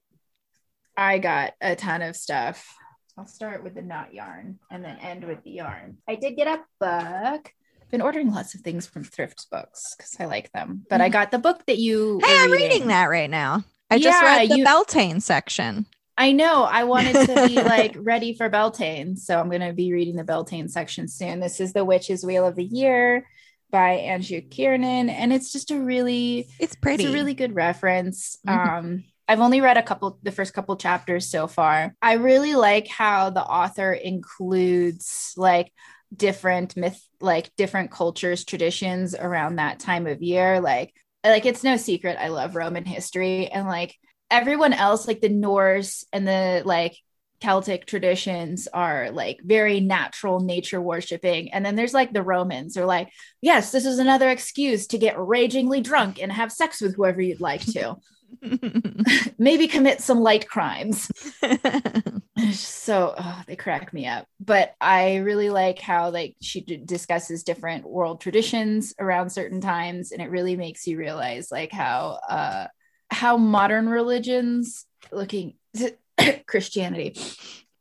I 0.95 1.19
got 1.19 1.53
a 1.61 1.75
ton 1.75 2.01
of 2.01 2.15
stuff. 2.15 2.73
I'll 3.17 3.25
start 3.27 3.63
with 3.63 3.73
the 3.73 3.81
knot 3.81 4.13
yarn 4.13 4.59
and 4.69 4.83
then 4.83 4.97
end 4.97 5.23
with 5.23 5.43
the 5.43 5.51
yarn. 5.51 5.97
I 6.07 6.15
did 6.15 6.35
get 6.35 6.47
a 6.47 6.59
book. 6.79 7.51
Been 7.89 8.01
ordering 8.01 8.31
lots 8.31 8.53
of 8.53 8.61
things 8.61 8.85
from 8.85 9.03
thrift 9.03 9.47
books 9.49 9.95
because 9.97 10.15
I 10.19 10.25
like 10.25 10.51
them. 10.51 10.85
But 10.89 11.01
I 11.01 11.09
got 11.09 11.31
the 11.31 11.39
book 11.39 11.65
that 11.67 11.77
you. 11.77 12.19
Hey, 12.23 12.35
I'm 12.37 12.51
reading 12.51 12.87
that 12.87 13.05
right 13.05 13.29
now. 13.29 13.63
I 13.89 13.97
just 13.97 14.21
read 14.21 14.49
the 14.51 14.57
you- 14.59 14.63
Beltane 14.65 15.21
section. 15.21 15.85
I 16.19 16.31
know. 16.31 16.63
I 16.63 16.83
wanted 16.83 17.27
to 17.27 17.47
be 17.47 17.55
like 17.61 17.95
ready 17.97 18.33
for 18.33 18.49
Beltane, 18.49 19.15
so 19.15 19.39
I'm 19.39 19.49
going 19.49 19.61
to 19.61 19.71
be 19.73 19.93
reading 19.93 20.15
the 20.15 20.23
Beltane 20.23 20.67
section 20.67 21.07
soon. 21.07 21.39
This 21.39 21.59
is 21.59 21.73
the 21.73 21.85
Witch's 21.85 22.25
Wheel 22.25 22.45
of 22.45 22.55
the 22.55 22.63
Year 22.65 23.25
by 23.71 23.91
Andrew 23.93 24.41
Kiernan, 24.41 25.09
and 25.09 25.31
it's 25.31 25.51
just 25.53 25.71
a 25.71 25.79
really 25.79 26.47
It's 26.59 26.75
pretty. 26.75 27.03
It's 27.05 27.11
a 27.11 27.15
really 27.15 27.35
good 27.35 27.55
reference. 27.55 28.37
Mhm. 28.45 28.77
Um, 28.77 29.03
I've 29.27 29.41
only 29.41 29.61
read 29.61 29.77
a 29.77 29.83
couple, 29.83 30.19
the 30.23 30.31
first 30.31 30.53
couple 30.53 30.75
chapters 30.77 31.29
so 31.29 31.47
far. 31.47 31.93
I 32.01 32.13
really 32.13 32.55
like 32.55 32.87
how 32.87 33.29
the 33.29 33.43
author 33.43 33.91
includes 33.91 35.33
like 35.35 35.71
different 36.15 36.77
myth, 36.77 37.01
like 37.19 37.53
different 37.57 37.91
cultures, 37.91 38.45
traditions 38.45 39.13
around 39.15 39.57
that 39.57 39.79
time 39.79 40.07
of 40.07 40.21
year. 40.21 40.61
Like, 40.61 40.93
like 41.25 41.45
it's 41.45 41.63
no 41.63 41.75
secret 41.77 42.17
I 42.19 42.29
love 42.29 42.55
Roman 42.55 42.85
history, 42.85 43.47
and 43.47 43.67
like 43.67 43.95
everyone 44.31 44.73
else, 44.73 45.07
like 45.07 45.19
the 45.19 45.29
Norse 45.29 46.05
and 46.13 46.27
the 46.27 46.61
like 46.63 46.95
Celtic 47.39 47.85
traditions 47.85 48.67
are 48.73 49.11
like 49.11 49.39
very 49.43 49.79
natural 49.79 50.39
nature 50.39 50.81
worshiping. 50.81 51.51
And 51.53 51.65
then 51.65 51.75
there's 51.75 51.93
like 51.93 52.11
the 52.13 52.23
Romans 52.23 52.77
are 52.77 52.85
like, 52.85 53.09
yes, 53.41 53.71
this 53.71 53.85
is 53.85 53.99
another 53.99 54.29
excuse 54.29 54.87
to 54.87 54.97
get 54.97 55.19
ragingly 55.19 55.81
drunk 55.81 56.21
and 56.21 56.31
have 56.31 56.51
sex 56.51 56.81
with 56.81 56.95
whoever 56.95 57.21
you'd 57.21 57.41
like 57.41 57.65
to. 57.73 57.97
Maybe 59.37 59.67
commit 59.67 60.01
some 60.01 60.19
light 60.19 60.47
crimes. 60.47 61.09
so 62.51 63.15
oh, 63.17 63.43
they 63.47 63.55
crack 63.55 63.93
me 63.93 64.07
up. 64.07 64.27
But 64.39 64.73
I 64.81 65.17
really 65.17 65.49
like 65.49 65.79
how 65.79 66.09
like 66.09 66.35
she 66.41 66.61
d- 66.61 66.81
discusses 66.83 67.43
different 67.43 67.85
world 67.85 68.21
traditions 68.21 68.93
around 68.99 69.29
certain 69.29 69.61
times, 69.61 70.11
and 70.11 70.21
it 70.21 70.29
really 70.29 70.55
makes 70.55 70.87
you 70.87 70.97
realize 70.97 71.51
like 71.51 71.71
how 71.71 72.19
uh 72.27 72.67
how 73.09 73.37
modern 73.37 73.87
religions 73.87 74.85
looking 75.11 75.53
Christianity 76.47 77.15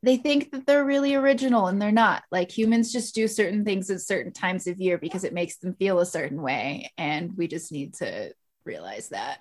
they 0.07 0.17
think 0.17 0.53
that 0.53 0.67
they're 0.67 0.85
really 0.85 1.15
original 1.17 1.67
and 1.67 1.83
they're 1.83 1.91
not. 1.91 2.23
Like 2.31 2.57
humans 2.57 2.93
just 2.93 3.15
do 3.15 3.27
certain 3.27 3.65
things 3.65 3.91
at 3.91 4.01
certain 4.01 4.33
times 4.33 4.69
of 4.69 4.81
year 4.81 4.99
because 4.99 5.25
it 5.25 5.33
makes 5.33 5.57
them 5.57 5.75
feel 5.75 5.99
a 5.99 6.07
certain 6.07 6.41
way. 6.41 6.93
And 6.97 7.37
we 7.37 7.49
just 7.49 7.73
need 7.73 7.95
to 7.95 8.33
realize 8.65 9.09
that. 9.09 9.39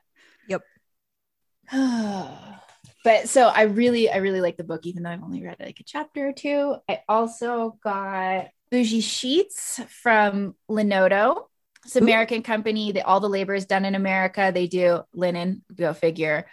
Yep. 0.48 0.64
but 3.04 3.30
so 3.30 3.48
I 3.48 3.64
really, 3.64 4.10
I 4.10 4.18
really 4.18 4.42
like 4.42 4.58
the 4.58 4.64
book, 4.64 4.86
even 4.86 5.04
though 5.04 5.10
I've 5.10 5.24
only 5.24 5.44
read 5.44 5.58
like 5.60 5.80
a 5.80 5.84
chapter 5.84 6.30
or 6.30 6.34
two. 6.34 6.76
I 6.88 7.02
also 7.08 7.78
got 7.84 8.48
Bougie 8.72 9.02
Sheets 9.02 9.80
from 9.90 10.56
Linoto. 10.70 11.46
It's 11.86 11.96
an 11.96 12.04
American 12.04 12.42
company. 12.42 12.94
That 12.94 13.06
all 13.06 13.20
the 13.20 13.30
labor 13.30 13.54
is 13.54 13.66
done 13.66 13.86
in 13.86 13.96
America. 13.96 14.52
They 14.54 14.68
do 14.68 15.02
linen, 15.14 15.64
go 15.74 15.94
figure, 15.94 16.48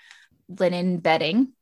linen 0.48 0.98
bedding. 0.98 1.52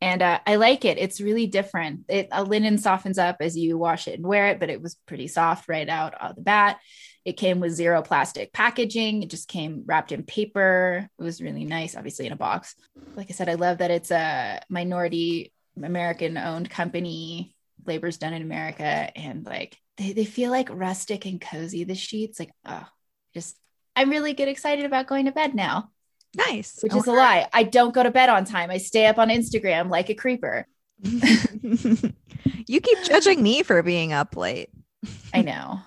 And 0.00 0.22
uh, 0.22 0.38
I 0.46 0.56
like 0.56 0.84
it. 0.84 0.98
It's 0.98 1.20
really 1.20 1.46
different. 1.46 2.04
It 2.08 2.28
a 2.30 2.44
linen 2.44 2.78
softens 2.78 3.18
up 3.18 3.36
as 3.40 3.56
you 3.56 3.76
wash 3.76 4.06
it 4.06 4.14
and 4.14 4.26
wear 4.26 4.48
it, 4.48 4.60
but 4.60 4.70
it 4.70 4.80
was 4.80 4.94
pretty 5.06 5.26
soft 5.26 5.68
right 5.68 5.88
out 5.88 6.14
of 6.14 6.36
the 6.36 6.42
bat. 6.42 6.78
It 7.28 7.36
came 7.36 7.60
with 7.60 7.72
zero 7.74 8.00
plastic 8.00 8.54
packaging. 8.54 9.22
It 9.22 9.28
just 9.28 9.48
came 9.48 9.82
wrapped 9.84 10.12
in 10.12 10.22
paper. 10.22 11.10
It 11.18 11.22
was 11.22 11.42
really 11.42 11.66
nice, 11.66 11.94
obviously 11.94 12.24
in 12.24 12.32
a 12.32 12.36
box. 12.36 12.74
Like 13.16 13.26
I 13.28 13.34
said, 13.34 13.50
I 13.50 13.54
love 13.54 13.78
that 13.78 13.90
it's 13.90 14.10
a 14.10 14.62
minority 14.70 15.52
American 15.76 16.38
owned 16.38 16.70
company. 16.70 17.54
Labor's 17.84 18.16
done 18.16 18.32
in 18.32 18.40
America. 18.40 18.82
And 18.82 19.44
like 19.44 19.76
they, 19.98 20.14
they 20.14 20.24
feel 20.24 20.50
like 20.50 20.70
rustic 20.72 21.26
and 21.26 21.38
cozy, 21.38 21.84
the 21.84 21.94
sheets. 21.94 22.38
Like, 22.38 22.50
oh, 22.64 22.86
just 23.34 23.58
I'm 23.94 24.08
really 24.08 24.32
get 24.32 24.48
excited 24.48 24.86
about 24.86 25.06
going 25.06 25.26
to 25.26 25.32
bed 25.32 25.54
now. 25.54 25.90
Nice. 26.34 26.78
Which 26.80 26.94
is 26.94 27.06
a 27.08 27.12
lie. 27.12 27.46
I 27.52 27.62
don't 27.62 27.92
go 27.92 28.02
to 28.02 28.10
bed 28.10 28.30
on 28.30 28.46
time. 28.46 28.70
I 28.70 28.78
stay 28.78 29.04
up 29.04 29.18
on 29.18 29.28
Instagram 29.28 29.90
like 29.90 30.08
a 30.08 30.14
creeper. 30.14 30.66
you 31.02 32.80
keep 32.80 33.02
judging 33.04 33.42
me 33.42 33.62
for 33.64 33.82
being 33.82 34.14
up 34.14 34.34
late. 34.34 34.70
I 35.34 35.42
know. 35.42 35.80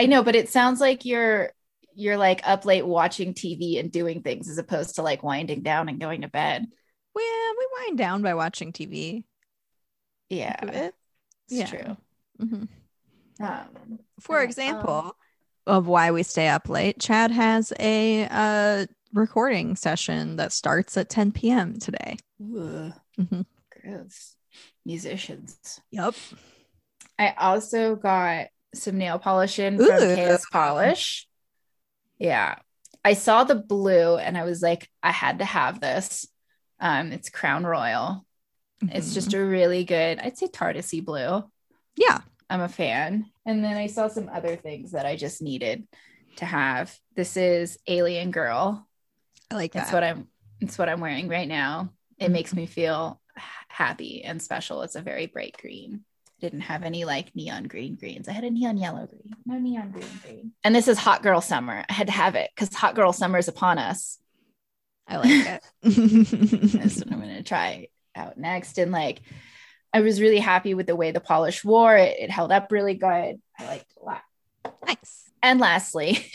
I 0.00 0.06
know, 0.06 0.22
but 0.22 0.36
it 0.36 0.48
sounds 0.48 0.80
like 0.80 1.04
you're 1.04 1.50
you're 1.94 2.16
like 2.16 2.46
up 2.46 2.64
late 2.64 2.86
watching 2.86 3.34
TV 3.34 3.80
and 3.80 3.90
doing 3.90 4.22
things 4.22 4.48
as 4.48 4.58
opposed 4.58 4.94
to 4.94 5.02
like 5.02 5.22
winding 5.22 5.62
down 5.62 5.88
and 5.88 5.98
going 5.98 6.22
to 6.22 6.28
bed. 6.28 6.66
Well, 7.14 7.54
we 7.58 7.66
wind 7.86 7.98
down 7.98 8.22
by 8.22 8.34
watching 8.34 8.72
TV. 8.72 9.24
Yeah, 10.30 10.56
it's 10.62 10.94
yeah. 11.48 11.66
true. 11.66 11.96
Mm-hmm. 12.40 13.44
Um, 13.44 13.98
For 14.20 14.42
example, 14.42 14.90
um, 14.90 15.12
of 15.66 15.86
why 15.86 16.12
we 16.12 16.22
stay 16.22 16.48
up 16.48 16.68
late, 16.68 17.00
Chad 17.00 17.30
has 17.30 17.72
a 17.80 18.28
uh, 18.30 18.86
recording 19.12 19.74
session 19.74 20.36
that 20.36 20.52
starts 20.52 20.96
at 20.96 21.08
10 21.08 21.32
p.m. 21.32 21.78
today. 21.78 22.16
Mm-hmm. 22.40 23.40
Gross. 23.82 24.36
Musicians. 24.84 25.80
Yep. 25.90 26.14
I 27.18 27.34
also 27.36 27.96
got 27.96 28.48
some 28.74 28.98
nail 28.98 29.18
polish 29.18 29.58
in 29.58 29.78
from 29.78 29.86
KS 29.88 30.46
Polish. 30.50 31.28
Yeah. 32.18 32.56
I 33.04 33.14
saw 33.14 33.44
the 33.44 33.54
blue 33.54 34.16
and 34.16 34.36
I 34.36 34.44
was 34.44 34.60
like, 34.60 34.88
I 35.02 35.12
had 35.12 35.38
to 35.38 35.44
have 35.44 35.80
this. 35.80 36.26
Um, 36.80 37.12
it's 37.12 37.30
Crown 37.30 37.64
Royal. 37.64 38.24
Mm-hmm. 38.82 38.96
It's 38.96 39.14
just 39.14 39.34
a 39.34 39.44
really 39.44 39.84
good, 39.84 40.18
I'd 40.18 40.38
say 40.38 40.46
Tardisy 40.46 41.04
blue. 41.04 41.42
Yeah. 41.96 42.20
I'm 42.50 42.60
a 42.60 42.68
fan. 42.68 43.26
And 43.44 43.64
then 43.64 43.76
I 43.76 43.86
saw 43.86 44.08
some 44.08 44.28
other 44.28 44.56
things 44.56 44.92
that 44.92 45.06
I 45.06 45.16
just 45.16 45.42
needed 45.42 45.86
to 46.36 46.46
have. 46.46 46.96
This 47.14 47.36
is 47.36 47.78
Alien 47.86 48.30
Girl. 48.30 48.86
I 49.50 49.54
like 49.54 49.72
that. 49.72 49.84
It's 49.84 49.92
what 49.92 50.04
I'm 50.04 50.28
it's 50.60 50.78
what 50.78 50.88
I'm 50.88 51.00
wearing 51.00 51.28
right 51.28 51.48
now. 51.48 51.92
It 52.18 52.24
mm-hmm. 52.24 52.32
makes 52.32 52.54
me 52.54 52.66
feel 52.66 53.20
happy 53.68 54.24
and 54.24 54.42
special. 54.42 54.82
It's 54.82 54.96
a 54.96 55.02
very 55.02 55.26
bright 55.26 55.56
green 55.60 56.04
didn't 56.40 56.60
have 56.62 56.82
any 56.82 57.04
like 57.04 57.34
neon 57.34 57.64
green 57.64 57.96
greens. 57.96 58.28
I 58.28 58.32
had 58.32 58.44
a 58.44 58.50
neon 58.50 58.76
yellow 58.76 59.06
green, 59.06 59.34
no 59.46 59.58
neon 59.58 59.90
green 59.90 60.08
green. 60.22 60.52
And 60.64 60.74
this 60.74 60.88
is 60.88 60.98
Hot 60.98 61.22
Girl 61.22 61.40
Summer. 61.40 61.84
I 61.88 61.92
had 61.92 62.06
to 62.06 62.12
have 62.12 62.34
it 62.34 62.50
because 62.54 62.74
Hot 62.74 62.94
Girl 62.94 63.12
Summer 63.12 63.38
is 63.38 63.48
upon 63.48 63.78
us. 63.78 64.18
I 65.06 65.16
like 65.16 65.30
it. 65.30 65.62
That's 66.72 66.98
what 66.98 67.12
I'm 67.12 67.20
going 67.20 67.36
to 67.36 67.42
try 67.42 67.88
out 68.14 68.36
next. 68.36 68.78
And 68.78 68.92
like, 68.92 69.20
I 69.92 70.00
was 70.00 70.20
really 70.20 70.38
happy 70.38 70.74
with 70.74 70.86
the 70.86 70.96
way 70.96 71.10
the 71.10 71.20
polish 71.20 71.64
wore. 71.64 71.96
It, 71.96 72.16
it 72.18 72.30
held 72.30 72.52
up 72.52 72.70
really 72.70 72.94
good. 72.94 73.40
I 73.58 73.66
liked 73.66 73.90
it 73.90 74.02
a 74.02 74.04
lot. 74.04 74.22
Nice. 74.86 75.30
And 75.42 75.60
lastly, 75.60 76.30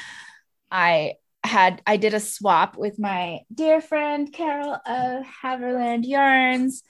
I 0.70 1.14
had 1.42 1.82
I 1.86 1.98
did 1.98 2.14
a 2.14 2.20
swap 2.20 2.76
with 2.76 2.98
my 2.98 3.40
dear 3.52 3.80
friend 3.80 4.32
Carol 4.32 4.74
of 4.86 5.24
Haverland 5.42 6.06
Yarns. 6.06 6.82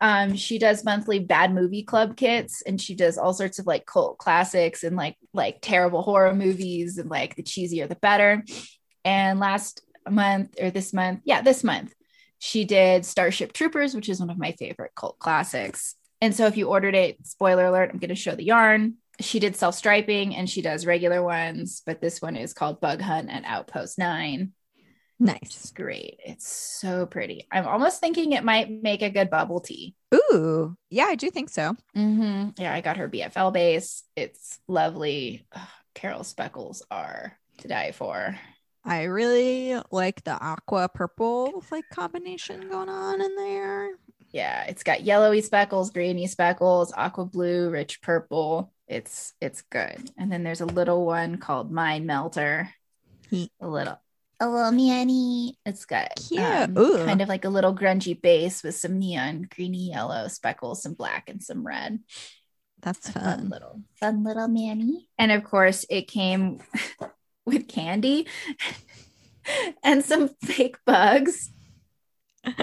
Um, 0.00 0.36
she 0.36 0.58
does 0.58 0.84
monthly 0.84 1.18
bad 1.18 1.52
movie 1.52 1.82
club 1.82 2.16
kits 2.16 2.62
and 2.62 2.80
she 2.80 2.94
does 2.94 3.18
all 3.18 3.34
sorts 3.34 3.58
of 3.58 3.66
like 3.66 3.84
cult 3.84 4.18
classics 4.18 4.84
and 4.84 4.96
like 4.96 5.16
like 5.32 5.58
terrible 5.60 6.02
horror 6.02 6.34
movies 6.34 6.98
and 6.98 7.10
like 7.10 7.34
the 7.34 7.42
cheesier 7.42 7.88
the 7.88 7.96
better. 7.96 8.44
And 9.04 9.40
last 9.40 9.82
month 10.08 10.54
or 10.60 10.70
this 10.70 10.92
month, 10.92 11.22
yeah, 11.24 11.42
this 11.42 11.64
month, 11.64 11.94
she 12.38 12.64
did 12.64 13.04
Starship 13.04 13.52
Troopers, 13.52 13.94
which 13.94 14.08
is 14.08 14.20
one 14.20 14.30
of 14.30 14.38
my 14.38 14.52
favorite 14.52 14.92
cult 14.94 15.18
classics. 15.18 15.96
And 16.20 16.34
so 16.34 16.46
if 16.46 16.56
you 16.56 16.68
ordered 16.68 16.94
it, 16.94 17.26
spoiler 17.26 17.66
alert, 17.66 17.90
I'm 17.92 17.98
going 17.98 18.08
to 18.08 18.14
show 18.14 18.34
the 18.34 18.44
yarn. 18.44 18.94
She 19.20 19.40
did 19.40 19.56
self 19.56 19.74
striping 19.74 20.36
and 20.36 20.48
she 20.48 20.62
does 20.62 20.86
regular 20.86 21.22
ones, 21.22 21.82
but 21.84 22.00
this 22.00 22.22
one 22.22 22.36
is 22.36 22.52
called 22.52 22.80
Bug 22.80 23.00
Hunt 23.00 23.30
at 23.30 23.44
Outpost 23.44 23.98
9. 23.98 24.52
Nice. 25.20 25.38
It's 25.42 25.70
great. 25.72 26.20
It's 26.24 26.46
so 26.46 27.06
pretty. 27.06 27.46
I'm 27.50 27.66
almost 27.66 28.00
thinking 28.00 28.32
it 28.32 28.44
might 28.44 28.70
make 28.70 29.02
a 29.02 29.10
good 29.10 29.30
bubble 29.30 29.60
tea. 29.60 29.96
Ooh, 30.14 30.76
yeah, 30.90 31.06
I 31.06 31.16
do 31.16 31.30
think 31.30 31.50
so. 31.50 31.74
Mm-hmm. 31.96 32.50
Yeah, 32.56 32.72
I 32.72 32.80
got 32.80 32.98
her 32.98 33.08
BFL 33.08 33.52
base. 33.52 34.04
It's 34.14 34.60
lovely. 34.68 35.46
Ugh, 35.52 35.68
Carol 35.94 36.22
speckles 36.22 36.82
are 36.90 37.36
to 37.58 37.68
die 37.68 37.90
for. 37.92 38.38
I 38.84 39.04
really 39.04 39.76
like 39.90 40.22
the 40.22 40.32
aqua 40.40 40.88
purple 40.88 41.64
like 41.70 41.84
combination 41.90 42.68
going 42.68 42.88
on 42.88 43.20
in 43.20 43.34
there. 43.34 43.90
Yeah, 44.30 44.64
it's 44.64 44.82
got 44.82 45.02
yellowy 45.02 45.40
speckles, 45.42 45.90
greeny 45.90 46.26
speckles, 46.26 46.92
aqua 46.96 47.24
blue, 47.24 47.70
rich 47.70 48.00
purple. 48.02 48.72
It's 48.86 49.34
it's 49.40 49.62
good. 49.62 50.10
And 50.16 50.30
then 50.30 50.44
there's 50.44 50.60
a 50.60 50.66
little 50.66 51.04
one 51.04 51.38
called 51.38 51.72
Mind 51.72 52.06
Melter. 52.06 52.70
A 53.32 53.68
little 53.68 54.00
a 54.40 54.48
little 54.48 54.72
neon 54.72 55.54
It's 55.66 55.84
got 55.84 56.12
um, 56.38 56.74
kind 56.74 57.20
of 57.20 57.28
like 57.28 57.44
a 57.44 57.48
little 57.48 57.74
grungy 57.74 58.20
base 58.20 58.62
with 58.62 58.76
some 58.76 58.98
neon 58.98 59.48
greeny 59.54 59.90
yellow 59.90 60.28
speckles, 60.28 60.82
some 60.82 60.94
black 60.94 61.28
and 61.28 61.42
some 61.42 61.66
red. 61.66 62.00
That's 62.80 63.10
fun. 63.10 63.22
fun 63.22 63.48
little 63.48 63.82
fun 63.98 64.24
little 64.24 64.48
manny. 64.48 65.08
And 65.18 65.32
of 65.32 65.44
course, 65.44 65.84
it 65.90 66.08
came 66.08 66.60
with 67.44 67.68
candy 67.68 68.26
and 69.82 70.04
some 70.04 70.28
fake 70.42 70.76
bugs. 70.84 71.50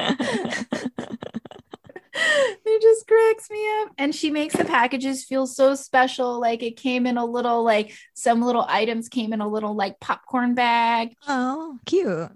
it 2.66 2.82
just 2.82 3.08
cracks 3.08 3.50
me 3.50 3.68
up. 3.82 3.92
And 3.98 4.16
she 4.16 4.32
makes 4.32 4.56
the 4.56 4.66
packages 4.66 5.26
feel 5.26 5.46
so 5.48 5.76
special. 5.76 6.40
Like 6.40 6.64
it 6.64 6.78
came 6.78 7.06
in 7.06 7.18
a 7.18 7.26
little, 7.26 7.64
like 7.64 7.94
some 8.14 8.42
little 8.42 8.66
items 8.68 9.10
came 9.10 9.34
in 9.34 9.42
a 9.42 9.48
little 9.48 9.76
like 9.76 10.00
popcorn 10.00 10.56
bag. 10.56 11.16
Oh, 11.28 11.78
cute. 11.86 12.32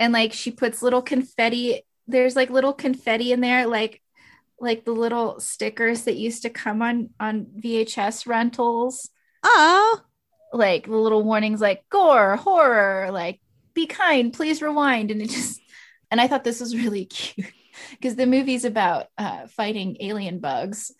And 0.00 0.12
like 0.12 0.32
she 0.32 0.50
puts 0.50 0.82
little 0.82 1.02
confetti. 1.02 1.82
There's 2.06 2.36
like 2.36 2.50
little 2.50 2.72
confetti 2.72 3.32
in 3.32 3.40
there, 3.40 3.66
like 3.66 4.00
like 4.60 4.84
the 4.84 4.92
little 4.92 5.38
stickers 5.38 6.02
that 6.02 6.16
used 6.16 6.42
to 6.42 6.50
come 6.50 6.82
on 6.82 7.10
on 7.20 7.46
VHS 7.58 8.26
rentals. 8.26 9.10
Oh, 9.42 10.00
like 10.52 10.86
the 10.86 10.96
little 10.96 11.22
warnings 11.22 11.60
like 11.60 11.84
gore, 11.90 12.36
horror, 12.36 13.10
like 13.12 13.40
be 13.74 13.86
kind, 13.86 14.32
please 14.32 14.62
rewind. 14.62 15.10
And 15.10 15.20
it 15.20 15.30
just 15.30 15.60
and 16.10 16.20
I 16.20 16.28
thought 16.28 16.44
this 16.44 16.60
was 16.60 16.74
really 16.74 17.04
cute 17.04 17.52
because 17.92 18.16
the 18.16 18.26
movie's 18.26 18.64
about 18.64 19.06
uh, 19.16 19.46
fighting 19.48 19.96
alien 20.00 20.38
bugs. 20.38 20.92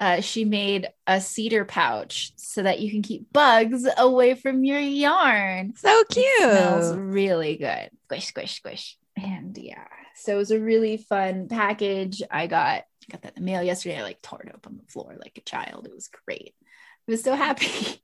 Uh, 0.00 0.20
she 0.20 0.44
made 0.44 0.88
a 1.08 1.20
cedar 1.20 1.64
pouch 1.64 2.32
so 2.36 2.62
that 2.62 2.78
you 2.78 2.90
can 2.90 3.02
keep 3.02 3.32
bugs 3.32 3.86
away 3.96 4.34
from 4.34 4.64
your 4.64 4.78
yarn. 4.78 5.74
So 5.76 6.04
cute. 6.04 6.24
It 6.26 6.40
smells 6.40 6.96
really 6.96 7.56
good. 7.56 7.90
Squish, 8.04 8.26
squish, 8.26 8.56
squish. 8.56 8.96
And 9.16 9.58
yeah, 9.58 9.86
so 10.14 10.34
it 10.34 10.38
was 10.38 10.52
a 10.52 10.60
really 10.60 10.98
fun 10.98 11.48
package. 11.48 12.22
I 12.30 12.46
got 12.46 12.84
got 13.10 13.22
that 13.22 13.36
in 13.36 13.44
the 13.44 13.50
mail 13.50 13.62
yesterday. 13.62 13.98
I 13.98 14.02
like 14.02 14.22
tore 14.22 14.42
it 14.42 14.54
up 14.54 14.66
on 14.66 14.76
the 14.76 14.92
floor 14.92 15.16
like 15.18 15.36
a 15.36 15.40
child. 15.40 15.86
It 15.86 15.94
was 15.94 16.08
great. 16.26 16.54
I 17.08 17.10
was 17.10 17.24
so 17.24 17.34
happy. 17.34 18.00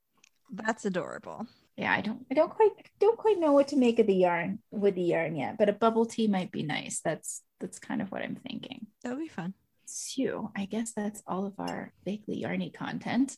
That's 0.50 0.84
adorable 0.84 1.46
yeah, 1.76 1.92
I 1.92 2.00
don't 2.00 2.24
I 2.30 2.34
don't 2.34 2.50
quite 2.50 2.70
don't 2.98 3.18
quite 3.18 3.38
know 3.38 3.52
what 3.52 3.68
to 3.68 3.76
make 3.76 3.98
of 3.98 4.06
the 4.06 4.14
yarn 4.14 4.60
with 4.70 4.94
the 4.94 5.02
yarn 5.02 5.36
yet, 5.36 5.58
but 5.58 5.68
a 5.68 5.74
bubble 5.74 6.06
tea 6.06 6.26
might 6.26 6.50
be 6.50 6.62
nice. 6.62 7.00
That's 7.04 7.42
that's 7.60 7.78
kind 7.78 8.02
of 8.02 8.10
what 8.10 8.22
I'm 8.22 8.36
thinking. 8.36 8.86
That 9.02 9.10
would 9.10 9.20
be 9.20 9.28
fun. 9.28 9.54
So 9.86 10.50
I 10.56 10.64
guess 10.64 10.92
that's 10.92 11.22
all 11.26 11.46
of 11.46 11.54
our 11.58 11.92
vaguely 12.04 12.42
yarny 12.42 12.72
content. 12.74 13.36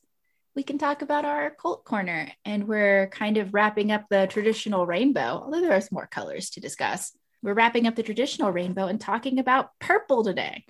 We 0.56 0.62
can 0.62 0.78
talk 0.78 1.02
about 1.02 1.25
our 1.25 1.50
cult 1.50 1.84
corner, 1.84 2.32
and 2.44 2.66
we're 2.66 3.08
kind 3.08 3.37
of 3.37 3.54
wrapping 3.54 3.92
up 3.92 4.06
the 4.10 4.26
traditional 4.28 4.87
rainbow, 4.87 5.42
although 5.44 5.60
there 5.60 5.70
there's 5.70 5.92
more 5.92 6.06
colors 6.06 6.50
to 6.50 6.60
discuss. 6.60 7.12
We're 7.42 7.54
wrapping 7.54 7.87
up 7.87 7.94
the 7.94 8.02
traditional 8.02 8.50
rainbow 8.50 8.87
and 8.87 9.00
talking 9.00 9.38
about 9.38 9.78
purple 9.78 10.25
today. 10.25 10.64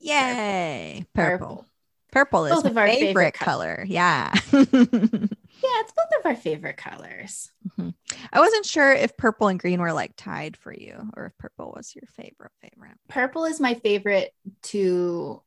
Yay! 0.00 1.04
Purple. 1.14 1.66
Purple, 2.10 2.40
purple 2.40 2.44
is 2.46 2.62
Both 2.62 2.72
my 2.72 2.86
favorite, 2.88 3.06
favorite 3.06 3.34
color. 3.34 3.76
color. 3.76 3.86
Yeah. 3.86 4.32
Yeah, 5.62 5.80
it's 5.80 5.92
both 5.92 6.18
of 6.18 6.26
our 6.26 6.36
favorite 6.36 6.76
colors. 6.76 7.50
Mhm. 7.78 7.94
I 8.32 8.40
wasn't 8.40 8.64
sure 8.64 8.92
if 8.92 9.16
purple 9.16 9.48
and 9.48 9.60
green 9.60 9.80
were 9.80 9.92
like 9.92 10.16
tied 10.16 10.56
for 10.56 10.72
you 10.72 11.10
or 11.16 11.26
if 11.26 11.38
purple 11.38 11.72
was 11.76 11.94
your 11.94 12.06
favorite 12.06 12.52
favorite. 12.60 12.96
Purple 13.08 13.44
is 13.44 13.60
my 13.60 13.74
favorite 13.74 14.32
to 14.62 15.42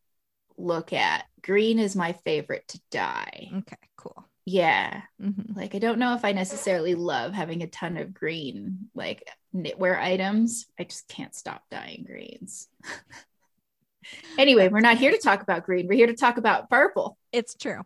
look 0.58 0.94
at. 0.94 1.26
Green 1.42 1.80
is 1.80 1.96
my 1.96 2.14
favorite 2.14 2.68
to 2.70 2.82
dye. 2.92 3.50
Okay, 3.54 3.78
cool. 3.98 4.24
Yeah. 4.46 5.02
Mhm. 5.22 5.56
Like 5.56 5.74
I 5.74 5.80
don't 5.80 6.00
know 6.00 6.14
if 6.16 6.26
I 6.26 6.32
necessarily 6.32 6.96
love 6.96 7.34
having 7.34 7.64
a 7.64 7.68
ton 7.68 7.98
of 7.98 8.14
green 8.14 8.90
like 8.94 9.28
knitwear 9.56 9.98
items. 10.00 10.68
I 10.78 10.84
just 10.84 11.08
can't 11.08 11.34
stop 11.34 11.64
dyeing 11.72 12.04
greens. 12.06 12.68
anyway, 14.38 14.68
we're 14.68 14.82
not 14.82 14.98
here 14.98 15.12
to 15.12 15.18
talk 15.18 15.42
about 15.42 15.64
green. 15.66 15.88
We're 15.88 15.96
here 15.98 16.08
to 16.08 16.16
talk 16.16 16.38
about 16.38 16.70
purple. 16.70 17.18
It's 17.32 17.56
true. 17.56 17.82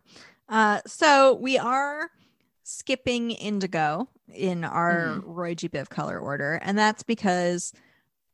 Uh, 0.48 0.80
so 0.86 1.34
we 1.34 1.58
are 1.58 2.10
skipping 2.68 3.30
indigo 3.30 4.06
in 4.34 4.62
our 4.62 5.22
Roy 5.24 5.54
G. 5.54 5.70
Biv 5.70 5.88
color 5.88 6.18
order, 6.18 6.60
and 6.62 6.76
that's 6.76 7.02
because 7.02 7.72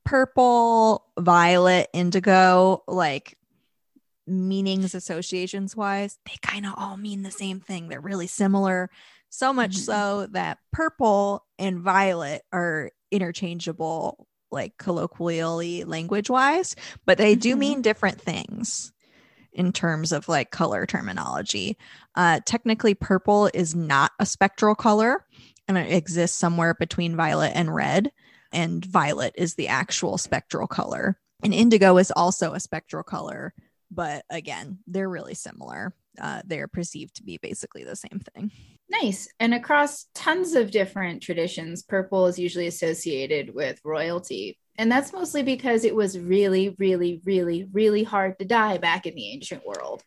purple, 0.05 1.07
violet, 1.19 1.89
indigo, 1.93 2.83
like 2.89 3.39
meanings 4.27 4.95
associations 4.95 5.77
wise, 5.77 6.19
they 6.27 6.35
kind 6.43 6.67
of 6.67 6.75
all 6.77 6.97
mean 6.97 7.23
the 7.23 7.31
same 7.31 7.61
thing. 7.61 7.89
They're 7.89 8.01
really 8.01 8.27
similar. 8.27 8.91
So 9.29 9.53
much 9.53 9.73
Mhm. 9.77 9.81
so 9.81 10.27
that 10.33 10.59
purple 10.73 11.45
and 11.59 11.79
violet 11.79 12.43
are 12.53 12.91
interchangeable, 13.13 14.27
like 14.51 14.77
colloquially 14.79 15.85
language 15.85 16.29
wise, 16.29 16.75
but 17.07 17.19
they 17.19 17.35
do 17.37 17.55
Mhm. 17.55 17.59
mean 17.59 17.83
different 17.83 18.21
things 18.21 18.93
in 19.55 19.73
terms 19.73 20.13
of 20.13 20.29
like 20.29 20.51
color 20.51 20.87
terminology. 20.87 21.79
Uh, 22.15 22.41
technically, 22.45 22.95
purple 22.95 23.51
is 23.55 23.75
not 23.75 24.13
a 24.19 24.27
spectral 24.27 24.75
color 24.75 25.25
and 25.69 25.79
it 25.79 25.93
exists 25.93 26.37
somewhere 26.37 26.75
between 26.75 27.17
violet 27.17 27.53
and 27.55 27.75
red. 27.75 28.13
And 28.53 28.85
violet 28.85 29.35
is 29.37 29.55
the 29.55 29.69
actual 29.69 30.19
spectral 30.19 30.67
color. 30.67 31.19
And 31.43 31.53
indigo 31.53 31.99
is 31.99 32.11
also 32.11 32.53
a 32.53 32.61
spectral 32.61 33.03
color, 33.03 33.53
but 33.91 34.25
again, 34.31 34.79
they're 34.87 35.09
really 35.09 35.35
similar. 35.35 35.95
Uh, 36.21 36.43
they're 36.45 36.69
perceived 36.69 37.17
to 37.17 37.23
be 37.23 37.39
basically 37.39 37.85
the 37.85 37.97
same 37.97 38.21
thing. 38.35 38.51
Nice. 38.89 39.29
And 39.41 39.55
across 39.55 40.07
tons 40.15 40.55
of 40.55 40.71
different 40.71 41.23
traditions, 41.23 41.83
purple 41.83 42.27
is 42.27 42.39
usually 42.39 42.67
associated 42.67 43.55
with 43.55 43.81
royalty. 43.85 44.59
And 44.77 44.91
that's 44.91 45.13
mostly 45.13 45.43
because 45.43 45.85
it 45.85 45.95
was 45.95 46.19
really, 46.19 46.75
really, 46.79 47.21
really, 47.25 47.69
really 47.73 48.03
hard 48.03 48.39
to 48.39 48.45
dye 48.45 48.79
back 48.79 49.07
in 49.07 49.15
the 49.15 49.31
ancient 49.31 49.65
world. 49.67 50.03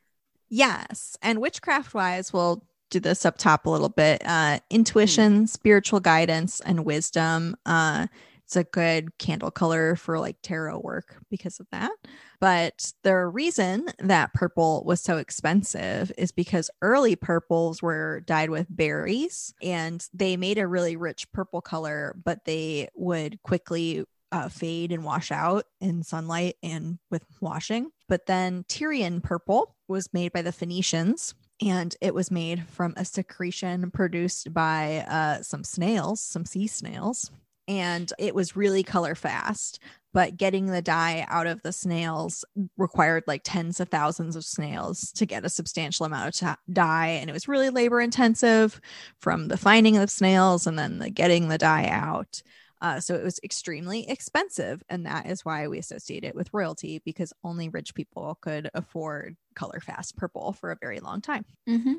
Yes. 0.49 1.17
And 1.21 1.39
witchcraft 1.39 1.93
wise, 1.93 2.33
we'll 2.33 2.65
do 2.89 2.99
this 2.99 3.25
up 3.25 3.37
top 3.37 3.65
a 3.65 3.69
little 3.69 3.89
bit. 3.89 4.21
Uh, 4.25 4.59
intuition, 4.69 5.47
spiritual 5.47 5.99
guidance, 5.99 6.59
and 6.61 6.85
wisdom. 6.85 7.55
Uh, 7.65 8.07
it's 8.47 8.55
a 8.55 8.63
good 8.63 9.17
candle 9.17 9.51
color 9.51 9.97
for 9.97 10.19
like 10.19 10.37
tarot 10.41 10.79
work 10.79 11.17
because 11.29 11.59
of 11.59 11.67
that. 11.73 11.91
But 12.39 12.93
the 13.03 13.25
reason 13.25 13.87
that 13.99 14.33
purple 14.33 14.85
was 14.85 15.01
so 15.01 15.17
expensive 15.17 16.13
is 16.17 16.31
because 16.31 16.69
early 16.81 17.17
purples 17.17 17.81
were 17.81 18.21
dyed 18.21 18.49
with 18.49 18.67
berries 18.69 19.53
and 19.61 20.05
they 20.13 20.37
made 20.37 20.59
a 20.59 20.67
really 20.67 20.95
rich 20.95 21.29
purple 21.33 21.59
color, 21.59 22.15
but 22.23 22.45
they 22.45 22.87
would 22.95 23.43
quickly 23.43 24.05
uh, 24.31 24.49
fade 24.49 24.91
and 24.91 25.03
wash 25.03 25.31
out 25.31 25.65
in 25.79 26.03
sunlight 26.03 26.55
and 26.61 26.99
with 27.09 27.23
washing. 27.41 27.89
But 28.07 28.25
then 28.25 28.65
Tyrian 28.67 29.21
purple 29.21 29.75
was 29.87 30.13
made 30.13 30.33
by 30.33 30.41
the 30.41 30.51
Phoenicians 30.51 31.33
and 31.61 31.95
it 32.01 32.13
was 32.13 32.29
made 32.29 32.65
from 32.67 32.93
a 32.97 33.05
secretion 33.05 33.89
produced 33.91 34.53
by 34.53 35.05
uh, 35.09 35.41
some 35.41 35.63
snails, 35.63 36.21
some 36.21 36.45
sea 36.45 36.67
snails. 36.67 37.31
And 37.69 38.11
it 38.17 38.33
was 38.33 38.55
really 38.55 38.81
color 38.81 39.13
fast, 39.13 39.79
but 40.13 40.37
getting 40.37 40.67
the 40.67 40.81
dye 40.81 41.25
out 41.27 41.47
of 41.47 41.61
the 41.63 41.73
snails 41.73 42.45
required 42.77 43.25
like 43.27 43.41
tens 43.43 43.81
of 43.81 43.89
thousands 43.89 44.37
of 44.37 44.45
snails 44.45 45.11
to 45.13 45.25
get 45.25 45.43
a 45.43 45.49
substantial 45.49 46.05
amount 46.05 46.29
of 46.29 46.35
ta- 46.39 46.57
dye. 46.71 47.07
And 47.07 47.29
it 47.29 47.33
was 47.33 47.49
really 47.49 47.69
labor 47.69 47.99
intensive 47.99 48.79
from 49.19 49.49
the 49.49 49.57
finding 49.57 49.97
of 49.97 50.09
snails 50.09 50.65
and 50.65 50.79
then 50.79 50.99
the 50.99 51.09
getting 51.09 51.49
the 51.49 51.57
dye 51.57 51.89
out. 51.89 52.41
Uh, 52.81 52.99
so 52.99 53.15
it 53.15 53.23
was 53.23 53.39
extremely 53.43 54.09
expensive. 54.09 54.83
And 54.89 55.05
that 55.05 55.27
is 55.27 55.43
why 55.43 55.67
we 55.67 55.79
associate 55.79 56.23
it 56.23 56.35
with 56.35 56.53
royalty 56.53 57.01
because 57.03 57.33
only 57.43 57.69
rich 57.69 57.95
people 57.95 58.37
could 58.41 58.69
afford 58.73 59.35
color 59.55 59.79
fast 59.79 60.15
purple 60.15 60.53
for 60.53 60.71
a 60.71 60.77
very 60.79 60.99
long 60.99 61.21
time. 61.21 61.45
Mm-hmm. 61.67 61.93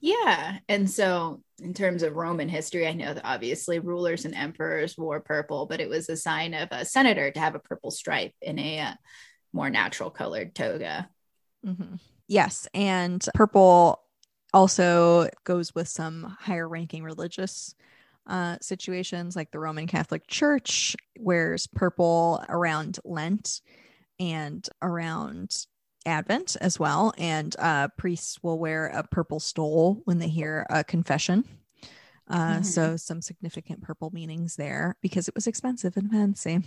Yeah. 0.00 0.58
And 0.68 0.88
so, 0.88 1.42
in 1.60 1.74
terms 1.74 2.02
of 2.02 2.14
Roman 2.14 2.48
history, 2.48 2.86
I 2.86 2.92
know 2.92 3.12
that 3.12 3.24
obviously 3.24 3.78
rulers 3.78 4.24
and 4.24 4.34
emperors 4.34 4.96
wore 4.96 5.20
purple, 5.20 5.66
but 5.66 5.80
it 5.80 5.88
was 5.88 6.08
a 6.08 6.16
sign 6.16 6.54
of 6.54 6.68
a 6.70 6.84
senator 6.84 7.30
to 7.30 7.40
have 7.40 7.54
a 7.54 7.60
purple 7.60 7.90
stripe 7.90 8.32
in 8.40 8.58
a 8.58 8.80
uh, 8.80 8.94
more 9.52 9.70
natural 9.70 10.10
colored 10.10 10.54
toga. 10.54 11.08
Mhm. 11.66 12.00
Yes. 12.26 12.68
And 12.72 13.24
purple 13.34 14.02
also 14.54 15.28
goes 15.44 15.74
with 15.74 15.88
some 15.88 16.36
higher 16.40 16.68
ranking 16.68 17.02
religious 17.02 17.74
uh, 18.26 18.56
situations, 18.60 19.36
like 19.36 19.50
the 19.50 19.58
Roman 19.58 19.86
Catholic 19.86 20.26
Church 20.26 20.96
wears 21.18 21.66
purple 21.66 22.44
around 22.48 22.98
Lent 23.04 23.60
and 24.20 24.68
around 24.80 25.66
Advent 26.06 26.56
as 26.60 26.78
well. 26.78 27.12
And 27.18 27.54
uh, 27.58 27.88
priests 27.96 28.42
will 28.42 28.58
wear 28.58 28.86
a 28.86 29.02
purple 29.02 29.40
stole 29.40 30.02
when 30.04 30.18
they 30.18 30.28
hear 30.28 30.66
a 30.70 30.84
confession. 30.84 31.44
Uh, 32.28 32.58
Mhm. 32.60 32.64
So, 32.64 32.96
some 32.96 33.20
significant 33.20 33.82
purple 33.82 34.10
meanings 34.10 34.56
there 34.56 34.96
because 35.02 35.28
it 35.28 35.34
was 35.34 35.46
expensive 35.46 35.96
and 35.96 36.10
fancy. 36.10 36.62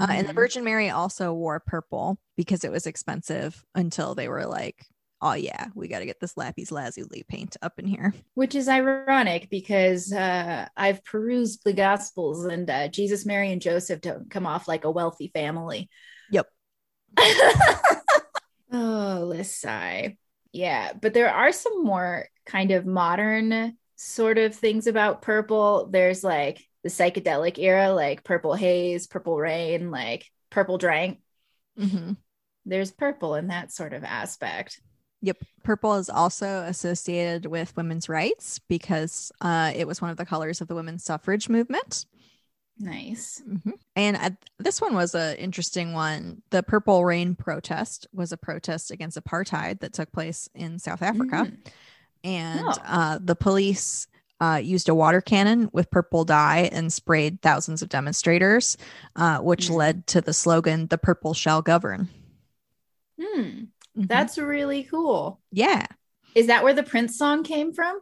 Uh, 0.00 0.06
and 0.10 0.26
the 0.26 0.32
Mhm. 0.32 0.36
Virgin 0.36 0.64
Mary 0.64 0.88
also 0.90 1.32
wore 1.32 1.60
purple 1.60 2.18
because 2.36 2.64
it 2.64 2.72
was 2.72 2.86
expensive 2.86 3.64
until 3.74 4.14
they 4.14 4.28
were 4.28 4.46
like, 4.46 4.86
oh, 5.24 5.32
yeah, 5.32 5.68
we 5.74 5.88
got 5.88 6.00
to 6.00 6.06
get 6.06 6.20
this 6.20 6.36
lapis 6.36 6.70
lazuli 6.70 7.24
paint 7.26 7.56
up 7.62 7.78
in 7.78 7.86
here. 7.86 8.12
Which 8.34 8.54
is 8.54 8.68
ironic 8.68 9.48
because 9.48 10.12
uh, 10.12 10.68
I've 10.76 11.02
perused 11.02 11.62
the 11.64 11.72
Gospels 11.72 12.44
and 12.44 12.68
uh, 12.68 12.88
Jesus, 12.88 13.24
Mary, 13.24 13.50
and 13.50 13.62
Joseph 13.62 14.02
don't 14.02 14.30
come 14.30 14.46
off 14.46 14.68
like 14.68 14.84
a 14.84 14.90
wealthy 14.90 15.28
family. 15.28 15.88
Yep. 16.30 16.46
oh, 18.70 19.24
let's 19.26 19.56
sigh. 19.56 20.18
Yeah, 20.52 20.92
but 20.92 21.14
there 21.14 21.32
are 21.32 21.52
some 21.52 21.82
more 21.82 22.28
kind 22.44 22.70
of 22.70 22.84
modern 22.84 23.78
sort 23.96 24.36
of 24.36 24.54
things 24.54 24.86
about 24.86 25.22
purple. 25.22 25.88
There's 25.90 26.22
like 26.22 26.62
the 26.82 26.90
psychedelic 26.90 27.58
era, 27.58 27.92
like 27.92 28.24
purple 28.24 28.52
haze, 28.52 29.06
purple 29.06 29.38
rain, 29.38 29.90
like 29.90 30.26
purple 30.50 30.76
drank. 30.76 31.20
Mhm. 31.78 32.18
There's 32.66 32.92
purple 32.92 33.36
in 33.36 33.48
that 33.48 33.72
sort 33.72 33.94
of 33.94 34.04
aspect. 34.04 34.80
Yep. 35.24 35.38
Purple 35.62 35.94
is 35.94 36.10
also 36.10 36.62
associated 36.62 37.46
with 37.46 37.74
women's 37.76 38.08
rights 38.08 38.58
because 38.68 39.32
uh, 39.40 39.72
it 39.74 39.86
was 39.86 40.02
one 40.02 40.10
of 40.10 40.16
the 40.18 40.26
colors 40.26 40.60
of 40.60 40.68
the 40.68 40.74
women's 40.74 41.02
suffrage 41.04 41.48
movement. 41.48 42.04
Nice. 42.78 43.40
Mhm. 43.48 43.72
And 43.96 44.16
uh, 44.16 44.30
this 44.58 44.80
one 44.80 44.94
was 44.94 45.14
an 45.14 45.36
interesting 45.36 45.92
one. 45.92 46.42
The 46.50 46.62
Purple 46.62 47.04
Rain 47.04 47.36
protest 47.36 48.06
was 48.12 48.32
a 48.32 48.36
protest 48.36 48.90
against 48.90 49.16
apartheid 49.16 49.80
that 49.80 49.92
took 49.94 50.12
place 50.12 50.48
in 50.54 50.78
South 50.78 51.00
Africa. 51.02 51.46
Mm. 51.50 51.56
and 52.24 52.66
Oh. 52.66 52.74
uh, 52.84 53.18
the 53.22 53.36
police 53.36 54.06
uh, 54.40 54.60
used 54.62 54.88
a 54.88 54.94
water 54.94 55.20
cannon 55.22 55.70
with 55.72 55.90
purple 55.90 56.24
dye 56.24 56.68
and 56.72 56.92
sprayed 56.92 57.40
thousands 57.40 57.80
of 57.80 57.88
demonstrators, 57.88 58.76
uh, 59.16 59.38
which 59.38 59.68
Mm. 59.68 59.76
led 59.76 60.06
to 60.08 60.20
the 60.20 60.32
slogan 60.34 60.88
"The 60.88 60.98
purple 60.98 61.32
shall 61.32 61.62
govern." 61.62 62.08
Hmm. 63.20 63.64
Mhm. 63.98 64.08
That's 64.08 64.38
really 64.38 64.84
cool. 64.84 65.40
yeah. 65.52 65.86
Is 66.34 66.48
that 66.48 66.64
where 66.64 66.74
the 66.74 66.82
Prince 66.82 67.16
song 67.16 67.44
came 67.44 67.72
from? 67.72 68.00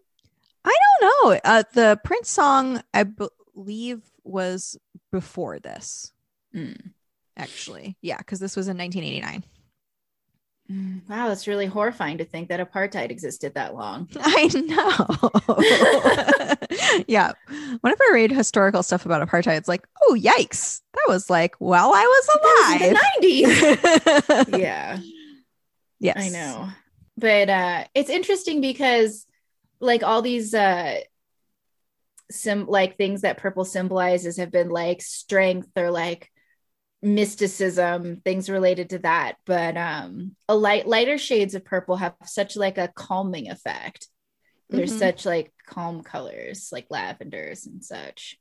I 0.65 0.75
don't 1.01 1.35
know. 1.35 1.41
Uh, 1.45 1.63
the 1.75 2.01
Prince 2.03 2.31
song, 2.31 2.83
I 2.95 3.05
believe, 3.05 4.01
was 4.25 4.79
before 5.11 5.59
this. 5.59 6.13
Mm. 6.55 6.93
Actually, 7.37 7.99
yeah, 8.01 8.17
because 8.17 8.41
this 8.41 8.57
was 8.57 8.69
in 8.69 8.79
1989. 8.79 9.45
Mm, 10.71 11.07
Wow, 11.11 11.29
that's 11.29 11.47
really 11.47 11.67
horrifying 11.67 12.17
to 12.19 12.25
think 12.25 12.49
that 12.49 12.61
apartheid 12.61 13.11
existed 13.11 13.53
that 13.55 13.75
long. 13.75 14.09
I 14.21 14.49
know. 14.55 15.07
yeah. 17.09 17.33
Whenever 17.81 18.05
I 18.05 18.11
read 18.15 18.31
historical 18.31 18.83
stuff 18.83 19.05
about 19.05 19.27
apartheid, 19.27 19.59
it's 19.59 19.69
like, 19.69 19.87
oh, 20.03 20.17
yikes. 20.19 20.81
That 20.95 21.05
was 21.09 21.29
like 21.29 21.55
while 21.59 21.93
I 21.95 22.05
was 22.05 22.29
alive. 22.81 22.81
Was 22.81 22.89
in 22.89 22.95
the 23.43 24.47
90s. 24.55 24.57
yeah, 24.61 24.99
Yes. 26.03 26.17
I 26.17 26.29
know. 26.29 26.69
But 27.17 27.51
uh 27.51 27.85
it's 27.95 28.11
interesting 28.11 28.61
because 28.61 29.27
like 29.81 30.03
all 30.03 30.23
these 30.23 30.55
uh 30.55 31.01
sim 32.31 32.67
like 32.67 32.97
things 32.97 33.23
that 33.23 33.39
purple 33.39 33.65
symbolizes 33.65 34.39
have 34.39 34.51
been 34.51 34.71
like 34.71 35.03
strength 35.03 35.69
or 35.77 35.91
like 35.91 36.31
mysticism 37.03 38.23
things 38.25 38.51
related 38.51 38.91
to 38.91 38.99
that 39.01 39.35
but 39.47 39.77
um 39.77 40.37
a 40.49 40.57
light 40.57 40.87
lighter 40.87 41.19
shades 41.19 41.55
of 41.55 41.65
purple 41.65 41.97
have 41.97 42.15
such 42.25 42.57
like 42.57 42.79
a 42.79 42.93
calming 42.95 43.51
effect 43.51 44.09
They're 44.71 44.87
Mhm. 44.87 44.99
such 44.99 45.27
like 45.27 45.53
calm 45.67 46.03
colors, 46.03 46.71
like 46.73 46.87
lavenders 46.91 47.67
and 47.67 47.85
such. 47.85 48.39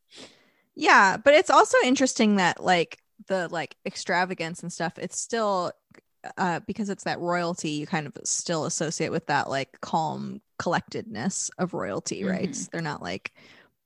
Yeah, 0.76 1.18
but 1.18 1.34
it's 1.34 1.50
also 1.50 1.78
interesting 1.84 2.38
that 2.38 2.64
like 2.64 2.98
the 3.28 3.48
like 3.52 3.76
extravagance 3.86 4.62
and 4.64 4.72
stuff, 4.72 4.98
it's 4.98 5.20
still 5.20 5.72
uh 6.38 6.60
because 6.68 6.90
it's 6.90 7.04
that 7.06 7.20
royalty, 7.20 7.70
you 7.72 7.88
kind 7.88 8.06
of 8.08 8.14
still 8.24 8.66
associate 8.66 9.12
with 9.12 9.26
that 9.28 9.50
like 9.50 9.80
calm 9.82 10.42
collectedness 10.60 11.50
of 11.58 11.74
royalty, 11.74 12.24
right? 12.24 12.52
Mhm. 12.52 12.70
They're 12.70 12.82
not 12.82 13.02
like 13.02 13.34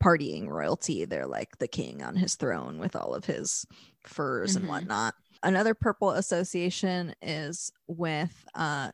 partying 0.03 0.47
royalty. 0.49 1.05
They're 1.05 1.25
like 1.27 1.57
the 1.57 1.67
king 1.67 2.03
on 2.03 2.15
his 2.15 2.35
throne 2.35 2.77
with 2.79 2.95
all 2.95 3.15
of 3.15 3.25
his 3.25 3.65
furs 4.03 4.53
Mhm. 4.53 4.55
and 4.57 4.67
whatnot. 4.67 5.15
Another 5.43 5.73
purple 5.73 6.11
association 6.11 7.15
is 7.21 7.71
with 7.87 8.45
uh 8.55 8.91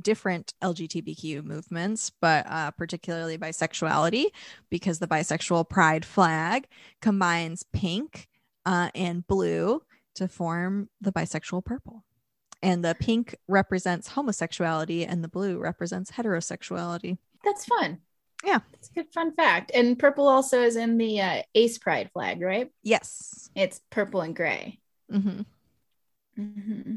different 0.00 0.54
LGBTQ 0.62 1.42
movements, 1.42 2.10
but 2.20 2.46
uh, 2.48 2.70
particularly 2.70 3.36
bisexuality, 3.36 4.26
because 4.70 5.00
the 5.00 5.08
bisexual 5.08 5.68
pride 5.68 6.04
flag 6.04 6.68
combines 7.02 7.64
pink 7.72 8.28
uh, 8.64 8.90
and 8.94 9.26
blue 9.26 9.82
to 10.14 10.28
form 10.28 10.88
the 11.00 11.10
bisexual 11.10 11.64
purple. 11.64 12.04
And 12.62 12.84
the 12.84 12.96
pink 12.98 13.36
represents 13.46 14.08
homosexuality 14.08 15.06
and 15.06 15.22
the 15.22 15.28
blue 15.28 15.58
represents 15.58 16.10
heterosexuality. 16.10 17.18
That's 17.44 17.64
fun. 17.64 17.98
Yeah. 18.44 18.60
It's 18.72 18.88
a 18.88 18.92
good 18.92 19.12
fun 19.12 19.32
fact. 19.34 19.70
And 19.74 19.98
purple 19.98 20.28
also 20.28 20.62
is 20.62 20.76
in 20.76 20.98
the 20.98 21.20
uh, 21.20 21.42
Ace 21.54 21.78
Pride 21.78 22.10
flag, 22.12 22.40
right? 22.40 22.70
Yes. 22.82 23.50
It's 23.54 23.80
purple 23.90 24.20
and 24.20 24.34
gray. 24.34 24.80
hmm 25.10 25.42
hmm 26.36 26.94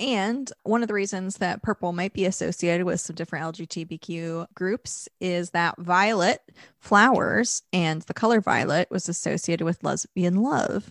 And 0.00 0.50
one 0.62 0.82
of 0.82 0.88
the 0.88 0.94
reasons 0.94 1.38
that 1.38 1.62
purple 1.62 1.92
might 1.92 2.14
be 2.14 2.24
associated 2.24 2.86
with 2.86 3.00
some 3.00 3.16
different 3.16 3.54
LGBTQ 3.56 4.46
groups 4.54 5.08
is 5.20 5.50
that 5.50 5.78
violet 5.78 6.40
flowers 6.78 7.62
and 7.72 8.02
the 8.02 8.14
color 8.14 8.40
violet 8.40 8.88
was 8.90 9.08
associated 9.08 9.64
with 9.64 9.84
lesbian 9.84 10.42
love 10.42 10.90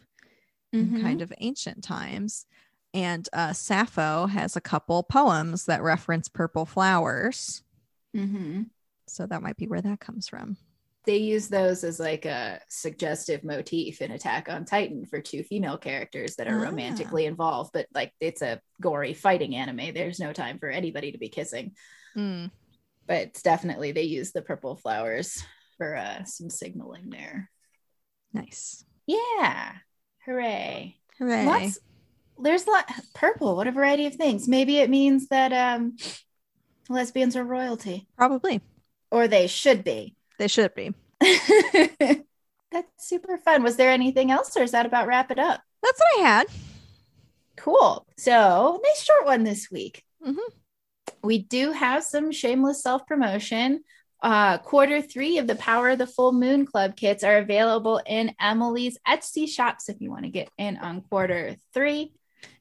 in 0.74 1.02
kind 1.02 1.22
of 1.22 1.34
ancient 1.40 1.84
times. 1.84 2.46
And 2.94 3.28
uh, 3.34 3.54
Sappho 3.54 4.26
has 4.28 4.56
a 4.56 4.62
couple 4.62 5.04
poems 5.04 5.66
that 5.66 5.84
reference 5.84 6.28
purple 6.30 6.66
flowers. 6.66 7.64
hmm 8.16 8.64
So 9.08 9.26
that 9.28 9.42
might 9.42 9.58
be 9.58 9.68
where 9.68 9.82
that 9.82 10.00
comes 10.00 10.28
from. 10.28 10.58
They 11.06 11.18
use 11.18 11.48
those 11.48 11.86
as 11.86 12.00
like 12.02 12.26
a 12.26 12.60
suggestive 12.68 13.44
motif 13.46 14.02
in 14.02 14.12
Attack 14.12 14.50
on 14.50 14.66
Titan 14.66 15.06
for 15.06 15.22
two 15.22 15.42
female 15.44 15.78
characters 15.78 16.36
that 16.36 16.48
are 16.50 16.60
Ah. 16.60 16.64
romantically 16.64 17.26
involved, 17.26 17.72
but 17.74 17.88
like 17.94 18.14
it's 18.20 18.42
a 18.42 18.60
gory 18.82 19.14
fighting 19.14 19.56
anime. 19.56 19.94
There's 19.94 20.20
no 20.20 20.34
time 20.34 20.60
for 20.60 20.68
anybody 20.70 21.14
to 21.14 21.18
be 21.18 21.30
kissing. 21.30 21.76
Mm. 22.18 22.52
But 23.08 23.22
it's 23.28 23.42
definitely 23.42 23.94
they 23.94 24.02
use 24.04 24.34
the 24.34 24.42
purple 24.42 24.76
flowers 24.76 25.42
for 25.78 25.96
uh, 25.96 26.26
some 26.26 26.50
signaling 26.50 27.10
there. 27.10 27.50
Nice. 28.34 28.84
Yeah. 29.06 29.74
Hooray. 30.26 30.98
Hooray. 31.20 31.46
Lots 31.46 31.80
there's 32.40 32.68
a 32.68 32.72
lot 32.72 32.90
purple, 33.14 33.56
what 33.56 33.68
a 33.68 33.72
variety 33.72 34.06
of 34.06 34.16
things. 34.16 34.48
Maybe 34.48 34.78
it 34.78 34.90
means 34.90 35.28
that 35.28 35.54
um 35.54 35.98
lesbians 36.90 37.36
are 37.36 37.44
royalty. 37.44 38.08
Probably. 38.18 38.62
Or 39.12 39.28
they 39.28 39.48
should 39.48 39.84
be. 39.84 40.16
They 40.38 40.48
should 40.48 40.74
be. 40.76 40.94
That's 42.72 42.92
super 42.98 43.38
fun. 43.38 43.64
Was 43.64 43.78
there 43.78 43.92
anything 43.92 44.30
else, 44.32 44.56
or 44.58 44.64
is 44.64 44.72
that 44.72 44.86
about 44.86 45.08
wrap 45.08 45.32
it 45.32 45.40
up? 45.40 45.62
That's 45.82 46.00
what 46.00 46.20
I 46.26 46.30
had. 46.30 46.48
Cool. 47.56 48.06
So, 48.18 48.80
nice 48.84 49.04
short 49.04 49.26
one 49.26 49.44
this 49.44 49.72
week. 49.72 50.04
Mhm. 50.26 50.38
We 51.24 51.40
do 51.40 51.72
have 51.72 52.04
some 52.04 52.32
shameless 52.32 52.84
self 52.84 53.08
promotion. 53.08 53.84
Uh, 54.22 54.58
quarter 54.58 55.02
three 55.02 55.38
of 55.38 55.48
the 55.48 55.56
Power 55.56 55.90
of 55.90 56.00
the 56.00 56.08
Full 56.08 56.32
Moon 56.34 56.66
Club 56.66 56.96
kits 56.96 57.24
are 57.24 57.38
available 57.38 58.02
in 58.06 58.34
Emily's 58.40 58.98
Etsy 59.08 59.48
shops. 59.48 59.90
If 59.90 60.02
you 60.02 60.10
want 60.10 60.24
to 60.24 60.30
get 60.30 60.50
in 60.58 60.78
on 60.78 61.02
quarter 61.02 61.56
three, 61.74 62.14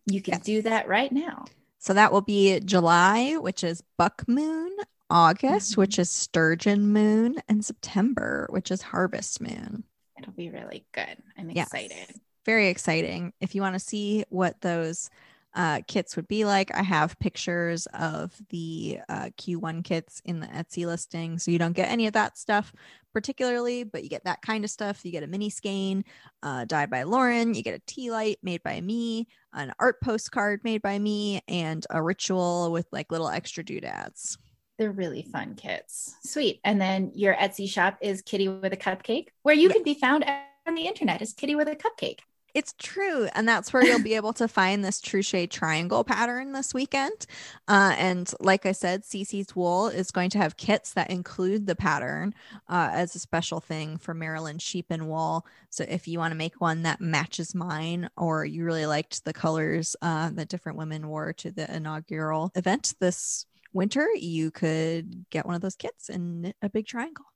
you 0.06 0.20
can 0.22 0.34
Yes. 0.34 0.42
do 0.42 0.62
that 0.62 0.88
right 0.88 1.12
now. 1.12 1.44
So 1.78 1.92
that 1.94 2.12
will 2.12 2.22
be 2.22 2.58
July, 2.60 3.36
which 3.36 3.62
is 3.62 3.82
Buck 3.96 4.26
Moon, 4.26 4.74
August, 5.10 5.74
Mhm. 5.74 5.76
which 5.78 5.98
is 5.98 6.10
Sturgeon 6.10 6.92
Moon, 6.92 7.36
and 7.48 7.64
September, 7.64 8.46
which 8.50 8.70
is 8.70 8.82
Harvest 8.82 9.40
Moon. 9.40 9.84
It'll 10.18 10.32
be 10.32 10.50
really 10.50 10.86
good. 10.92 11.22
I'm 11.36 11.50
Yes. 11.50 11.66
excited. 11.66 12.20
Very 12.44 12.68
exciting. 12.68 13.32
If 13.40 13.54
you 13.54 13.60
want 13.62 13.74
to 13.74 13.80
see 13.80 14.24
what 14.30 14.60
those 14.60 15.10
uh, 15.56 15.80
kits 15.88 16.16
would 16.16 16.28
be 16.28 16.44
like, 16.44 16.70
I 16.74 16.82
have 16.82 17.18
pictures 17.18 17.86
of 17.94 18.30
the 18.50 18.98
uh, 19.08 19.30
Q1 19.38 19.82
kits 19.82 20.20
in 20.26 20.38
the 20.38 20.46
Etsy 20.48 20.84
listing. 20.86 21.38
So 21.38 21.50
you 21.50 21.58
don't 21.58 21.72
get 21.72 21.90
any 21.90 22.06
of 22.06 22.12
that 22.12 22.36
stuff 22.36 22.72
particularly, 23.14 23.82
but 23.82 24.02
you 24.02 24.10
get 24.10 24.24
that 24.24 24.42
kind 24.42 24.64
of 24.64 24.70
stuff. 24.70 25.02
You 25.02 25.12
get 25.12 25.22
a 25.22 25.26
mini 25.26 25.48
skein 25.48 26.04
uh, 26.42 26.66
dyed 26.66 26.90
by 26.90 27.04
Lauren, 27.04 27.54
you 27.54 27.62
get 27.62 27.74
a 27.74 27.82
tea 27.86 28.10
light 28.10 28.36
made 28.42 28.62
by 28.62 28.78
me, 28.82 29.28
an 29.54 29.72
art 29.78 29.98
postcard 30.02 30.60
made 30.62 30.82
by 30.82 30.98
me, 30.98 31.40
and 31.48 31.86
a 31.88 32.02
ritual 32.02 32.70
with 32.70 32.86
like 32.92 33.10
little 33.10 33.30
extra 33.30 33.64
doodads. 33.64 34.36
They're 34.78 34.92
really 34.92 35.22
fun 35.22 35.54
kits. 35.54 36.14
Sweet. 36.22 36.60
And 36.62 36.78
then 36.78 37.12
your 37.14 37.34
Etsy 37.34 37.66
shop 37.66 37.96
is 38.02 38.20
Kitty 38.20 38.48
with 38.48 38.74
a 38.74 38.76
Cupcake, 38.76 39.28
where 39.42 39.54
you 39.54 39.70
can 39.70 39.82
be 39.82 39.94
found 39.94 40.22
on 40.66 40.74
the 40.74 40.86
internet 40.86 41.22
as 41.22 41.32
Kitty 41.32 41.54
with 41.54 41.68
a 41.68 41.76
Cupcake. 41.76 42.18
It's 42.56 42.74
true. 42.78 43.28
And 43.34 43.46
that's 43.46 43.70
where 43.70 43.84
you'll 43.84 44.02
be 44.02 44.14
able 44.14 44.32
to 44.32 44.48
find 44.48 44.82
this 44.82 44.98
Truchet 44.98 45.50
triangle 45.50 46.02
pattern 46.04 46.52
this 46.52 46.72
weekend. 46.72 47.26
Uh, 47.68 47.94
and 47.98 48.32
like 48.40 48.64
I 48.64 48.72
said, 48.72 49.02
CC's 49.02 49.54
Wool 49.54 49.88
is 49.88 50.10
going 50.10 50.30
to 50.30 50.38
have 50.38 50.56
kits 50.56 50.94
that 50.94 51.10
include 51.10 51.66
the 51.66 51.76
pattern 51.76 52.34
uh, 52.66 52.88
as 52.92 53.14
a 53.14 53.18
special 53.18 53.60
thing 53.60 53.98
for 53.98 54.14
Maryland 54.14 54.62
sheep 54.62 54.86
and 54.88 55.06
wool. 55.06 55.46
So 55.68 55.84
if 55.86 56.08
you 56.08 56.18
want 56.18 56.32
to 56.32 56.36
make 56.38 56.58
one 56.58 56.84
that 56.84 56.98
matches 56.98 57.54
mine, 57.54 58.08
or 58.16 58.46
you 58.46 58.64
really 58.64 58.86
liked 58.86 59.26
the 59.26 59.34
colors 59.34 59.94
uh, 60.00 60.30
that 60.32 60.48
different 60.48 60.78
women 60.78 61.08
wore 61.08 61.34
to 61.34 61.50
the 61.50 61.70
inaugural 61.70 62.52
event 62.54 62.94
this 63.00 63.44
winter, 63.74 64.08
you 64.14 64.50
could 64.50 65.26
get 65.28 65.44
one 65.44 65.56
of 65.56 65.60
those 65.60 65.76
kits 65.76 66.08
and 66.08 66.40
knit 66.40 66.56
a 66.62 66.70
big 66.70 66.86
triangle. 66.86 67.26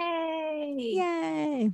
Yay! 0.00 0.74
Yay. 0.78 1.72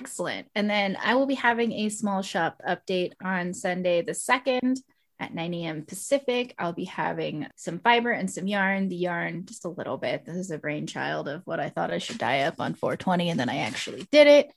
Excellent. 0.00 0.48
And 0.54 0.68
then 0.68 0.96
I 1.02 1.14
will 1.14 1.26
be 1.26 1.34
having 1.34 1.72
a 1.72 1.90
small 1.90 2.22
shop 2.22 2.62
update 2.66 3.12
on 3.22 3.52
Sunday 3.52 4.00
the 4.00 4.12
2nd 4.12 4.78
at 5.18 5.34
9 5.34 5.52
a.m. 5.52 5.84
Pacific. 5.84 6.54
I'll 6.58 6.72
be 6.72 6.86
having 6.86 7.46
some 7.56 7.80
fiber 7.80 8.10
and 8.10 8.30
some 8.30 8.46
yarn. 8.46 8.88
The 8.88 8.96
yarn, 8.96 9.44
just 9.44 9.66
a 9.66 9.68
little 9.68 9.98
bit. 9.98 10.24
This 10.24 10.36
is 10.36 10.50
a 10.50 10.56
brainchild 10.56 11.28
of 11.28 11.42
what 11.44 11.60
I 11.60 11.68
thought 11.68 11.92
I 11.92 11.98
should 11.98 12.16
dye 12.16 12.40
up 12.40 12.54
on 12.60 12.72
420, 12.72 13.28
and 13.28 13.38
then 13.38 13.50
I 13.50 13.58
actually 13.58 14.08
did 14.10 14.26
it. 14.26 14.50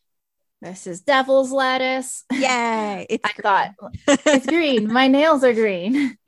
This 0.61 0.87
is 0.87 1.01
devil's 1.01 1.51
lettuce. 1.51 2.23
Yay. 2.31 3.05
It's 3.09 3.25
I 3.37 3.41
thought 3.41 3.71
it's 4.07 4.45
green. 4.45 4.91
My 4.93 5.09
nails 5.09 5.43
are 5.43 5.53
green. 5.53 6.17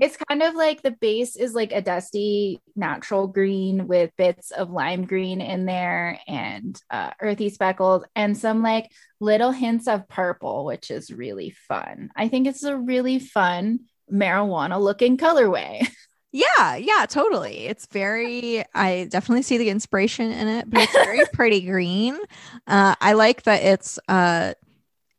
It's 0.00 0.16
kind 0.28 0.42
of 0.42 0.54
like 0.54 0.82
the 0.82 0.90
base 0.90 1.36
is 1.36 1.54
like 1.54 1.72
a 1.72 1.82
dusty 1.82 2.60
natural 2.74 3.26
green 3.26 3.86
with 3.86 4.10
bits 4.16 4.50
of 4.50 4.70
lime 4.70 5.04
green 5.04 5.40
in 5.40 5.66
there 5.66 6.18
and 6.26 6.80
uh, 6.90 7.10
earthy 7.20 7.48
speckles 7.48 8.04
and 8.16 8.36
some 8.36 8.62
like 8.62 8.90
little 9.20 9.52
hints 9.52 9.86
of 9.86 10.08
purple, 10.08 10.64
which 10.64 10.90
is 10.90 11.10
really 11.10 11.50
fun. 11.68 12.10
I 12.16 12.28
think 12.28 12.46
it's 12.46 12.64
a 12.64 12.76
really 12.76 13.18
fun 13.18 13.80
marijuana 14.12 14.80
looking 14.80 15.16
colorway. 15.16 15.86
Yeah, 16.36 16.74
yeah, 16.74 17.06
totally. 17.08 17.68
It's 17.68 17.86
very, 17.86 18.64
I 18.74 19.06
definitely 19.08 19.42
see 19.42 19.56
the 19.56 19.70
inspiration 19.70 20.32
in 20.32 20.48
it, 20.48 20.68
but 20.68 20.82
it's 20.82 20.92
very 20.92 21.20
pretty 21.32 21.60
green. 21.60 22.18
Uh, 22.66 22.96
I 23.00 23.12
like 23.12 23.44
that 23.44 23.62
it's, 23.62 24.00
uh, 24.08 24.54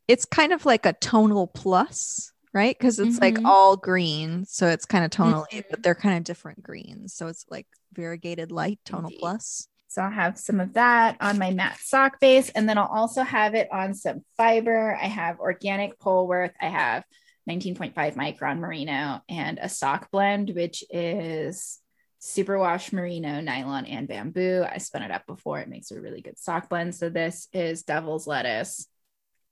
it's 0.10 0.26
kind 0.26 0.52
of 0.52 0.66
like 0.66 0.86
a 0.86 0.92
tonal 0.92 1.48
plus, 1.48 2.34
right? 2.56 2.76
Because 2.78 2.98
it's 3.00 3.20
like 3.20 3.36
Mhm. 3.36 3.46
all 3.46 3.76
green, 3.78 4.46
so 4.46 4.68
it's 4.68 4.86
kind 4.86 5.04
of 5.04 5.12
tonally, 5.12 5.46
Mhm. 5.52 5.66
but 5.70 5.84
they're 5.84 5.94
kind 5.94 6.18
of 6.18 6.24
different 6.24 6.64
greens. 6.64 7.14
So 7.14 7.28
it's 7.28 7.46
like 7.50 7.68
variegated 7.94 8.52
light 8.52 8.80
tonal 8.86 9.10
Indeed. 9.10 9.20
plus. 9.20 9.68
So 9.90 10.02
I'll 10.02 10.12
have 10.12 10.38
some 10.38 10.60
of 10.60 10.74
that 10.74 11.18
on 11.22 11.38
my 11.38 11.52
matte 11.52 11.80
sock 11.80 12.20
base, 12.20 12.50
and 12.50 12.68
then 12.68 12.78
I'll 12.78 12.88
also 12.88 13.24
have 13.24 13.56
it 13.56 13.68
on 13.72 13.94
some 13.94 14.26
fiber. 14.38 14.96
I 14.96 15.06
have 15.06 15.40
organic 15.40 16.00
Polworth. 16.00 16.54
I 16.60 16.68
have 16.68 17.04
19.5 17.46 18.16
micron 18.16 18.60
merino 18.60 19.22
and 19.30 19.60
a 19.60 19.70
sock 19.70 20.10
blend, 20.12 20.50
which 20.50 20.84
is 20.90 21.80
superwash 22.22 22.92
merino, 22.92 23.40
nylon, 23.42 23.86
and 23.86 24.08
bamboo. 24.08 24.66
I 24.68 24.80
spun 24.80 25.04
it 25.04 25.12
up 25.12 25.28
before. 25.28 25.60
It 25.60 25.70
makes 25.70 25.92
a 25.92 26.02
really 26.02 26.22
good 26.22 26.40
sock 26.40 26.70
blend. 26.70 26.96
So 26.96 27.10
this 27.10 27.48
is 27.54 27.84
devil's 27.84 28.26
lettuce 28.28 28.88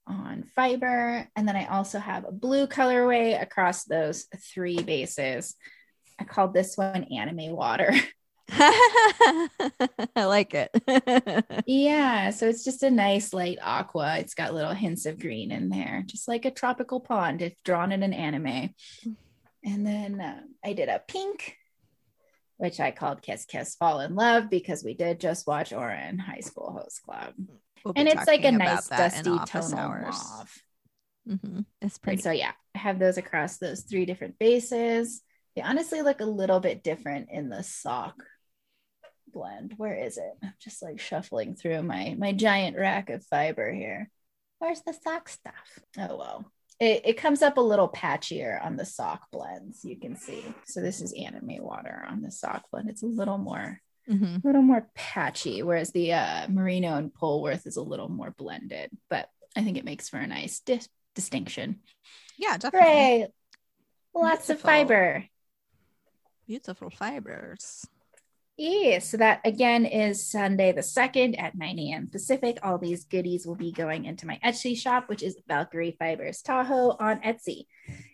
on 0.06 0.44
fiber. 0.54 1.28
And 1.36 1.48
then 1.48 1.56
I 1.56 1.66
also 1.66 1.98
have 1.98 2.24
a 2.26 2.32
blue 2.32 2.66
colorway 2.66 3.40
across 3.40 3.84
those 3.84 4.26
three 4.52 4.82
bases. 4.82 5.54
I 6.18 6.24
called 6.24 6.54
this 6.54 6.76
one 6.76 7.04
anime 7.04 7.54
water. 7.54 7.92
I 8.50 9.48
like 10.16 10.54
it. 10.54 10.70
Yeah, 11.66 12.30
so 12.30 12.46
it's 12.46 12.62
just 12.62 12.82
a 12.82 12.90
nice 12.90 13.32
light 13.32 13.58
aqua. 13.62 14.18
It's 14.18 14.34
got 14.34 14.52
little 14.52 14.74
hints 14.74 15.06
of 15.06 15.18
green 15.18 15.50
in 15.50 15.70
there, 15.70 16.02
just 16.06 16.28
like 16.28 16.44
a 16.44 16.50
tropical 16.50 17.00
pond 17.00 17.40
if 17.40 17.54
drawn 17.64 17.90
in 17.90 18.02
an 18.02 18.12
anime. 18.12 18.74
And 19.64 19.86
then 19.86 20.20
um, 20.20 20.54
I 20.62 20.74
did 20.74 20.90
a 20.90 21.02
pink 21.08 21.56
which 22.56 22.80
I 22.80 22.90
called 22.90 23.22
Kiss 23.22 23.44
Kiss 23.44 23.74
Fall 23.74 24.00
in 24.00 24.14
Love 24.14 24.48
because 24.48 24.84
we 24.84 24.94
did 24.94 25.20
just 25.20 25.46
watch 25.46 25.70
Ouran 25.70 26.20
High 26.20 26.40
School 26.40 26.70
Host 26.72 27.02
Club. 27.02 27.34
We'll 27.84 27.94
and 27.96 28.08
it's 28.08 28.26
like 28.26 28.44
a 28.44 28.52
nice 28.52 28.88
dusty 28.88 29.38
tonal 29.44 29.76
mauve. 29.76 30.62
hmm 31.26 31.60
It's 31.82 31.98
pretty. 31.98 32.16
And 32.16 32.22
so 32.22 32.30
yeah, 32.30 32.52
I 32.74 32.78
have 32.78 32.98
those 32.98 33.18
across 33.18 33.58
those 33.58 33.82
three 33.82 34.06
different 34.06 34.38
bases. 34.38 35.22
They 35.54 35.62
honestly 35.62 36.02
look 36.02 36.20
a 36.20 36.26
little 36.26 36.60
bit 36.60 36.82
different 36.82 37.28
in 37.30 37.48
the 37.48 37.62
sock 37.62 38.14
blend. 39.32 39.74
Where 39.76 39.94
is 39.94 40.16
it? 40.16 40.32
I'm 40.42 40.54
just 40.60 40.82
like 40.82 41.00
shuffling 41.00 41.54
through 41.56 41.82
my 41.82 42.14
my 42.18 42.32
giant 42.32 42.76
rack 42.76 43.10
of 43.10 43.24
fiber 43.26 43.72
here. 43.72 44.10
Where's 44.58 44.82
the 44.82 44.94
sock 44.94 45.28
stuff? 45.28 45.78
Oh 45.98 46.16
well. 46.16 46.50
It, 46.80 47.02
it 47.04 47.16
comes 47.16 47.40
up 47.40 47.56
a 47.56 47.60
little 47.60 47.88
patchier 47.88 48.62
on 48.64 48.76
the 48.76 48.84
sock 48.84 49.30
blends, 49.30 49.84
you 49.84 49.96
can 49.98 50.16
see. 50.16 50.44
So 50.66 50.80
this 50.80 51.00
is 51.00 51.12
anime 51.12 51.58
water 51.62 52.04
on 52.08 52.20
the 52.20 52.32
sock 52.32 52.64
blend. 52.72 52.90
It's 52.90 53.04
a 53.04 53.06
little 53.06 53.38
more 53.38 53.80
Mhm. 54.08 54.44
a 54.44 54.46
little 54.46 54.62
more 54.62 54.88
patchy, 54.94 55.62
whereas 55.62 55.90
the 55.92 56.12
uh, 56.12 56.46
merino 56.48 56.96
and 56.96 57.12
Polworth 57.12 57.66
is 57.66 57.76
a 57.76 57.82
little 57.82 58.08
more 58.08 58.30
blended. 58.30 58.90
But 59.08 59.30
I 59.56 59.62
think 59.62 59.78
it 59.78 59.84
makes 59.84 60.08
for 60.08 60.18
a 60.18 60.26
nice 60.26 60.60
dis- 60.60 60.88
distinction. 61.14 61.80
Yeah, 62.36 62.58
definitely. 62.58 62.88
Hooray! 62.88 63.26
Lots 64.14 64.50
of 64.50 64.60
fiber. 64.60 65.24
Beautiful 66.46 66.90
fibers. 66.90 67.86
Yeah, 68.56 69.00
so 69.00 69.16
that 69.16 69.40
again 69.44 69.84
is 69.84 70.24
Sunday 70.24 70.70
the 70.70 70.82
2nd 70.82 71.40
at 71.40 71.56
9 71.56 71.78
a.m. 71.80 72.08
Pacific. 72.08 72.58
All 72.62 72.78
these 72.78 73.04
goodies 73.04 73.46
will 73.46 73.56
be 73.56 73.72
going 73.72 74.04
into 74.04 74.26
my 74.26 74.38
Etsy 74.44 74.76
shop, 74.76 75.08
which 75.08 75.24
is 75.24 75.36
Valkyrie 75.48 75.96
Fibers 75.98 76.40
Tahoe 76.42 76.96
on 77.00 77.20
Etsy. 77.22 77.66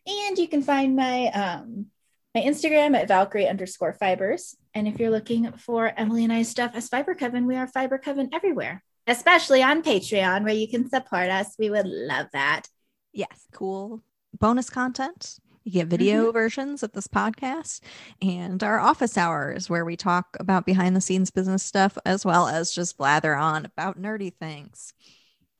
And 0.07 0.39
you 0.39 0.49
can 0.49 0.63
find 0.63 0.97
my 0.97 1.27
um 1.29 1.87
my 2.35 2.41
Instagram 2.43 2.97
at 2.97 3.09
Valkyrie 3.09 3.49
underscore 3.49 3.93
fibers. 3.93 4.57
And 4.75 4.87
if 4.87 5.01
you're 5.01 5.11
looking 5.11 5.51
for 5.53 5.93
Emily 5.97 6.25
and 6.25 6.33
I 6.33 6.43
stuff 6.43 6.73
as 6.75 6.89
Fiber 6.89 7.15
Coven, 7.15 7.47
we 7.47 7.57
are 7.57 7.67
Fiber 7.67 7.99
Coven 7.99 8.31
everywhere, 8.33 8.83
especially 9.07 9.63
on 9.63 9.83
Patreon 9.83 10.45
where 10.45 10.55
you 10.55 10.69
can 10.69 10.89
support 10.89 11.29
us. 11.29 11.57
We 11.59 11.71
would 11.71 11.87
love 11.87 12.29
that. 12.33 12.69
Yes, 13.13 13.47
cool 13.53 14.03
bonus 14.39 14.71
content. 14.71 15.39
You 15.65 15.73
get 15.73 15.89
video 15.89 16.33
versions 16.33 16.83
of 16.83 16.93
this 16.93 17.07
podcast 17.07 17.81
and 18.23 18.63
our 18.63 18.79
office 18.79 19.19
hours 19.19 19.69
where 19.69 19.85
we 19.85 19.97
talk 19.97 20.37
about 20.41 20.65
behind 20.65 20.97
the 20.97 21.03
scenes 21.03 21.31
business 21.31 21.63
stuff 21.63 21.99
as 22.07 22.25
well 22.25 22.49
as 22.49 22.73
just 22.73 22.97
blather 22.97 23.35
on 23.35 23.67
about 23.67 24.01
nerdy 24.01 24.33
things. 24.33 24.95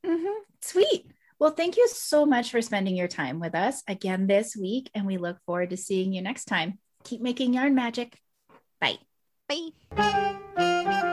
Mhm. 0.05 0.33
Sweet. 0.63 1.07
Well, 1.41 1.53
thank 1.53 1.79
you 1.79 1.89
so 1.89 2.27
much 2.27 2.51
for 2.51 2.61
spending 2.61 2.97
your 2.97 3.09
time 3.09 3.41
with 3.41 3.55
us 3.55 3.83
again 3.89 4.27
this 4.27 4.55
week. 4.55 4.91
And 4.95 5.07
we 5.07 5.17
look 5.17 5.39
forward 5.47 5.71
to 5.71 5.77
seeing 5.77 6.13
you 6.13 6.21
next 6.21 6.45
time. 6.45 6.79
Keep 7.05 7.23
making 7.23 7.55
yarn 7.55 7.75
magic. 7.75 8.19
Bye. 8.79 8.99
Bye. 9.49 11.07